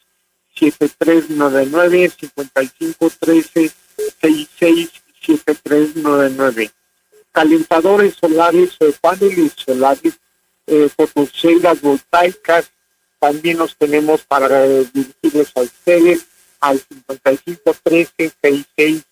7399 0.56 2.12
5513 2.20 3.72
667399 4.20 6.72
calentadores 7.32 8.16
solares 8.20 8.76
o 8.82 8.92
paneles 9.00 9.54
solares 9.56 10.20
eh, 10.68 10.90
fotoceldas 10.94 11.80
voltaicas 11.80 12.70
también 13.20 13.58
los 13.58 13.74
tenemos 13.78 14.26
para 14.26 14.68
dirigirlos 14.68 15.54
a 15.56 15.62
ustedes 15.62 16.26
al 16.62 16.80
5513 16.80 18.14
66 18.18 19.04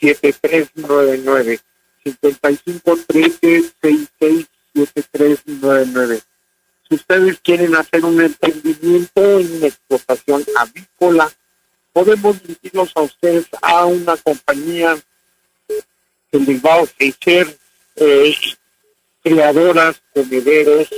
7399 0.00 1.60
5513 2.04 3.72
66 3.82 4.46
7399 4.74 6.22
si 6.90 6.96
ustedes 6.96 7.38
quieren 7.40 7.76
hacer 7.76 8.04
un 8.04 8.20
emprendimiento 8.20 9.38
en 9.38 9.64
explotación 9.64 10.44
avícola, 10.56 11.30
podemos 11.92 12.42
dirigirnos 12.42 12.90
a 12.96 13.02
ustedes 13.02 13.46
a 13.62 13.86
una 13.86 14.16
compañía 14.16 14.98
que 15.68 16.38
les 16.40 16.60
va 16.60 16.74
a 16.74 16.82
ofrecer 16.82 17.56
eh, 17.94 18.34
creadoras, 19.22 20.02
comederos, 20.12 20.88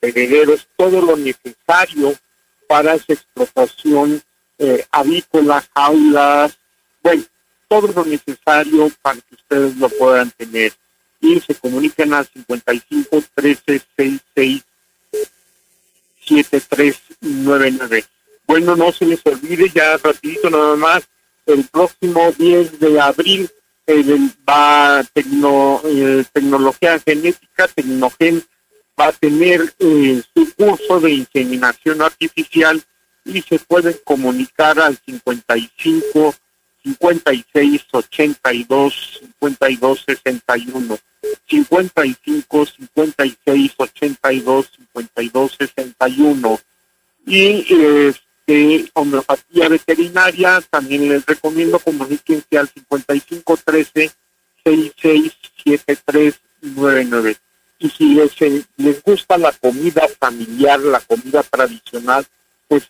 herederos, 0.00 0.66
todo 0.76 1.00
lo 1.00 1.16
necesario 1.16 2.18
para 2.66 2.94
esa 2.94 3.12
explotación 3.12 4.20
eh, 4.58 4.84
avícola, 4.90 5.64
jaulas, 5.74 6.56
bueno, 7.02 7.24
todo 7.68 7.88
lo 7.88 8.04
necesario 8.04 8.90
para 9.02 9.20
que 9.20 9.34
ustedes 9.34 9.76
lo 9.76 9.88
puedan 9.88 10.30
tener. 10.32 10.72
Y 11.20 11.40
se 11.40 11.54
comunican 11.54 12.12
al 12.12 12.26
55 12.26 13.22
13 13.34 13.80
66 13.96 14.64
7399. 16.26 18.04
Bueno, 18.46 18.76
no 18.76 18.92
se 18.92 19.06
les 19.06 19.20
olvide, 19.24 19.70
ya 19.74 19.96
rapidito 19.96 20.50
nada 20.50 20.76
más, 20.76 21.08
el 21.46 21.64
próximo 21.64 22.32
10 22.32 22.78
de 22.78 23.00
abril 23.00 23.50
va 24.48 25.00
eh, 25.14 26.24
tecnología 26.32 26.98
genética, 26.98 27.68
Tecnogen, 27.68 28.42
va 28.98 29.08
a 29.08 29.12
tener 29.12 29.74
eh, 29.78 30.22
su 30.34 30.52
curso 30.54 31.00
de 31.00 31.12
inseminación 31.12 32.02
artificial 32.02 32.82
y 33.26 33.42
se 33.42 33.58
pueden 33.58 33.96
comunicar 34.04 34.78
al 34.78 34.96
55 35.04 36.34
56 36.84 37.86
82 37.90 39.20
52 39.40 40.04
61 40.06 40.98
55 41.48 42.66
56 42.66 43.72
82 43.76 44.70
52 44.94 45.56
61 45.58 46.60
y 47.26 47.66
este 48.06 48.90
homeopatía 48.94 49.68
veterinaria 49.68 50.60
también 50.70 51.08
les 51.08 51.26
recomiendo 51.26 51.80
comuníquense 51.80 52.56
al 52.56 52.68
55 52.68 53.58
13 53.64 54.10
66 54.64 55.32
73 55.64 56.34
99 56.62 57.36
y 57.78 57.90
si 57.90 58.14
les, 58.14 58.32
les 58.76 59.02
gusta 59.02 59.36
la 59.36 59.50
comida 59.52 60.06
familiar 60.20 60.78
la 60.78 61.00
comida 61.00 61.42
tradicional 61.42 62.24
pues 62.68 62.88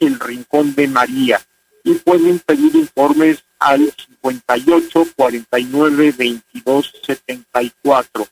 el 0.00 0.18
rincón 0.18 0.74
de 0.74 0.88
María 0.88 1.40
y 1.84 1.94
pueden 1.94 2.40
pedir 2.40 2.74
informes 2.74 3.44
al 3.60 3.92
58 4.16 5.06
49 5.14 6.14
22 6.16 6.92
74 7.06 8.26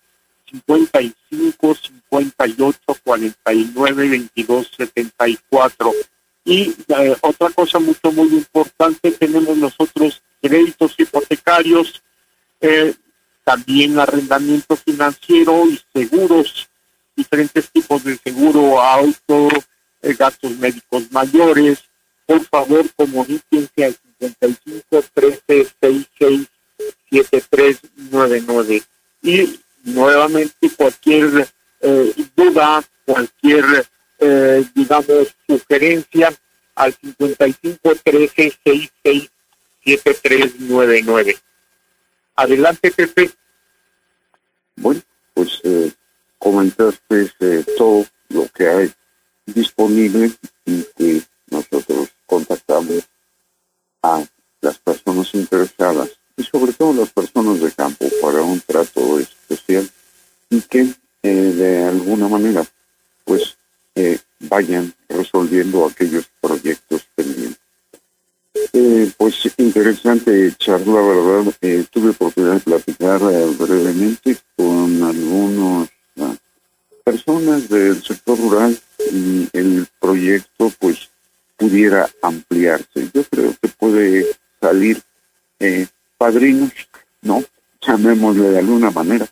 55 0.51 1.75
58 1.75 2.79
49 3.05 4.09
22 4.09 4.71
74 4.77 5.93
y 6.45 6.75
otra 7.21 7.51
cosa 7.51 7.79
mucho 7.79 8.11
muy 8.11 8.29
importante 8.29 9.13
tenemos 9.13 9.57
nosotros 9.57 10.23
créditos 10.43 10.95
hipotecarios 10.99 12.03
eh, 12.61 12.93
también 13.45 14.01
arrendamiento 14.01 14.75
financiero 14.75 15.65
y 15.67 15.81
seguros 15.95 16.69
diferentes 17.15 17.71
tipos 17.71 18.03
de 18.03 18.17
seguro 18.17 18.81
auto 18.81 19.49
gastos 20.03 20.53
médicos 20.59 21.11
mayores 21.11 21.83
por 22.27 22.45
favor 22.47 22.85
comuníquense 22.95 23.85
al 23.85 23.97
55 24.19 25.05
13 25.15 25.67
66 25.81 26.49
7399 27.11 28.83
y 29.23 29.61
nuevamente 29.85 30.71
cualquier 30.77 31.49
eh, 31.81 32.15
duda, 32.37 32.83
cualquier 33.05 33.65
eh, 34.19 34.65
digamos 34.75 35.35
sugerencia 35.47 36.33
al 36.75 36.95
55 36.95 37.95
13 38.05 38.53
66 38.65 39.31
7399. 39.85 41.39
Adelante, 42.37 42.91
Pepe. 42.91 43.31
Bueno, 44.77 45.01
pues 45.35 45.61
eh, 45.65 45.93
comentaste 46.39 47.33
eh, 47.41 47.65
todo 47.77 48.07
lo 48.29 48.47
que 48.49 48.69
hay 48.69 48.93
disponible 49.55 50.33
y 50.65 50.83
que 50.97 51.23
nosotros 51.51 52.09
contactamos 52.27 53.09
a 54.03 54.25
las 54.61 54.79
personas 54.79 55.35
interesadas 55.35 56.11
y 56.37 56.43
sobre 56.43 56.73
todo 56.73 56.93
las 56.95 57.11
personas 57.11 57.61
de 57.61 57.73
campo 57.73 58.07
para 58.23 58.43
un 58.43 58.61
trato 58.61 59.19
especial 59.19 59.89
y 60.49 60.61
que 60.63 60.95
eh, 61.23 61.29
de 61.31 61.85
alguna 61.85 62.29
manera 62.29 62.65
pues 63.25 63.57
eh, 63.95 64.19
vayan 64.41 64.93
resolviendo 65.09 65.87
aquellos 65.87 66.27
proyectos 66.41 67.07
pendientes. 67.15 67.61
Eh, 68.73 69.13
pues 69.17 69.35
interesante 69.59 70.55
charla, 70.57 71.01
¿verdad? 71.01 71.53
tuve 71.91 72.11
oportunidad 72.11 72.55
de 72.55 72.61
platicar 72.61 73.21
brevemente 73.21 74.37
con 74.57 75.03
algunas 75.03 75.91
ah, 76.21 76.35
personas 77.05 77.69
del 77.69 78.03
sector 78.03 78.39
rural 78.39 78.79
el 79.53 79.87
proyecto 80.01 80.73
pues 80.79 81.11
pudiera 81.57 82.09
ampliarse. 82.23 83.11
Yo 83.13 83.23
creo 83.25 83.55
que 83.61 83.69
puede 83.69 84.27
salir 84.61 85.03
eh, 85.59 85.87
padrinos, 86.17 86.73
¿no? 87.23 87.45
Llamémosle 87.83 88.51
de 88.51 88.59
alguna 88.59 88.91
manera, 88.91 89.27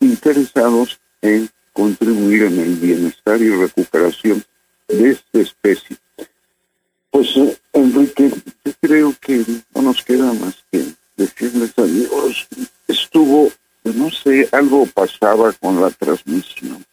interesados 0.00 0.98
en 1.22 1.48
contribuir 1.72 2.44
en 2.44 2.58
el 2.58 2.76
bienestar 2.76 3.40
y 3.40 3.50
recuperación 3.50 4.44
de 4.88 5.10
esta 5.10 5.40
especie. 5.40 5.96
Pues, 7.10 7.36
eh, 7.36 7.56
Enrique, 7.72 8.30
yo 8.64 8.72
creo 8.80 9.14
que 9.20 9.44
no 9.74 9.82
nos 9.82 10.02
queda 10.02 10.32
más 10.32 10.56
que 10.70 10.84
decirles 11.16 11.72
adiós. 11.76 12.46
Estuvo, 12.88 13.50
no 13.84 14.10
sé, 14.10 14.48
algo 14.52 14.86
pasaba 14.86 15.52
con 15.52 15.80
la 15.80 15.90
transmisión. 15.90 16.84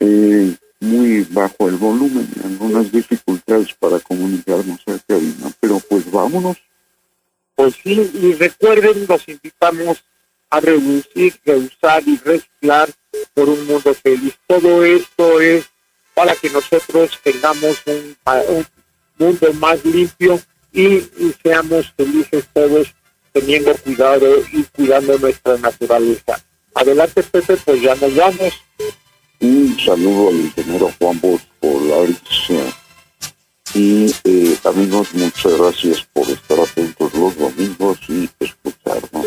Eh, 0.00 0.56
muy 0.80 1.22
bajo 1.30 1.68
el 1.68 1.76
volumen, 1.76 2.28
algunas 2.44 2.90
dificultades 2.92 3.74
para 3.74 3.98
comunicarnos 4.00 4.80
a 4.86 4.98
cabina, 5.06 5.50
pero 5.60 5.80
pues 5.80 6.10
vámonos. 6.10 6.56
Pues 7.54 7.74
sí, 7.82 8.10
y 8.14 8.34
recuerden, 8.34 9.06
los 9.08 9.28
invitamos 9.28 10.04
a 10.50 10.60
reducir, 10.60 11.34
reusar 11.44 12.02
y 12.06 12.16
reciclar 12.18 12.88
por 13.34 13.48
un 13.48 13.66
mundo 13.66 13.92
feliz. 13.94 14.34
Todo 14.46 14.84
esto 14.84 15.40
es 15.40 15.68
para 16.14 16.34
que 16.34 16.50
nosotros 16.50 17.18
tengamos 17.22 17.82
un, 17.86 18.66
mundo 19.18 19.52
más 19.54 19.84
limpio 19.84 20.40
y, 20.72 21.00
seamos 21.42 21.92
felices 21.96 22.44
todos 22.52 22.94
teniendo 23.32 23.74
cuidado 23.78 24.26
y 24.52 24.62
cuidando 24.64 25.18
nuestra 25.18 25.56
naturaleza. 25.58 26.40
Adelante, 26.74 27.22
Pepe, 27.24 27.56
pues 27.56 27.82
ya 27.82 27.94
nos 27.96 28.14
vamos. 28.14 28.54
Un 29.40 29.78
saludo 29.78 30.30
al 30.30 30.36
ingeniero 30.36 30.92
Juan 30.98 31.20
Bosch 31.20 31.42
por 31.60 31.80
Y 33.74 34.12
eh, 34.24 34.58
amigos, 34.64 35.14
muchas 35.14 35.58
gracias 35.58 36.06
por 36.12 36.28
estar 36.28 36.58
atentos 36.58 37.14
los 37.14 37.36
domingos 37.36 37.98
y 38.08 38.28
escucharnos. 38.40 39.26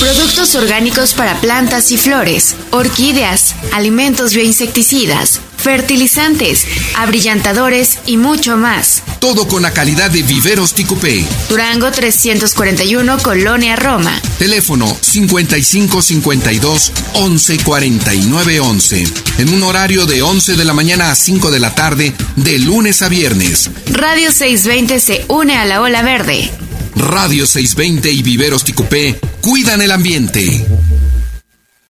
Productos 0.00 0.54
orgánicos 0.54 1.12
para 1.12 1.38
plantas 1.42 1.92
y 1.92 1.98
flores, 1.98 2.56
orquídeas, 2.70 3.54
alimentos 3.74 4.32
bioinsecticidas, 4.32 5.42
fertilizantes, 5.58 6.66
abrillantadores 6.96 7.98
y 8.06 8.16
mucho 8.16 8.56
más. 8.56 9.02
Todo 9.20 9.46
con 9.46 9.60
la 9.60 9.72
calidad 9.72 10.10
de 10.10 10.22
Viveros 10.22 10.72
Ticupé. 10.72 11.22
Durango 11.50 11.92
341, 11.92 13.18
Colonia 13.18 13.76
Roma. 13.76 14.18
Teléfono 14.38 14.86
5552 15.02 16.92
1149 17.14 18.60
11. 18.60 19.04
En 19.36 19.50
un 19.50 19.62
horario 19.64 20.06
de 20.06 20.22
11 20.22 20.56
de 20.56 20.64
la 20.64 20.72
mañana 20.72 21.10
a 21.10 21.14
5 21.14 21.50
de 21.50 21.60
la 21.60 21.74
tarde, 21.74 22.14
de 22.36 22.58
lunes 22.58 23.02
a 23.02 23.10
viernes. 23.10 23.68
Radio 23.92 24.32
620 24.32 24.98
se 24.98 25.26
une 25.28 25.58
a 25.58 25.66
la 25.66 25.82
ola 25.82 26.00
verde. 26.00 26.50
Radio 27.00 27.46
620 27.46 28.10
y 28.10 28.22
Viveros 28.22 28.64
Ticupé 28.64 29.18
cuidan 29.40 29.80
el 29.80 29.90
ambiente. 29.90 30.66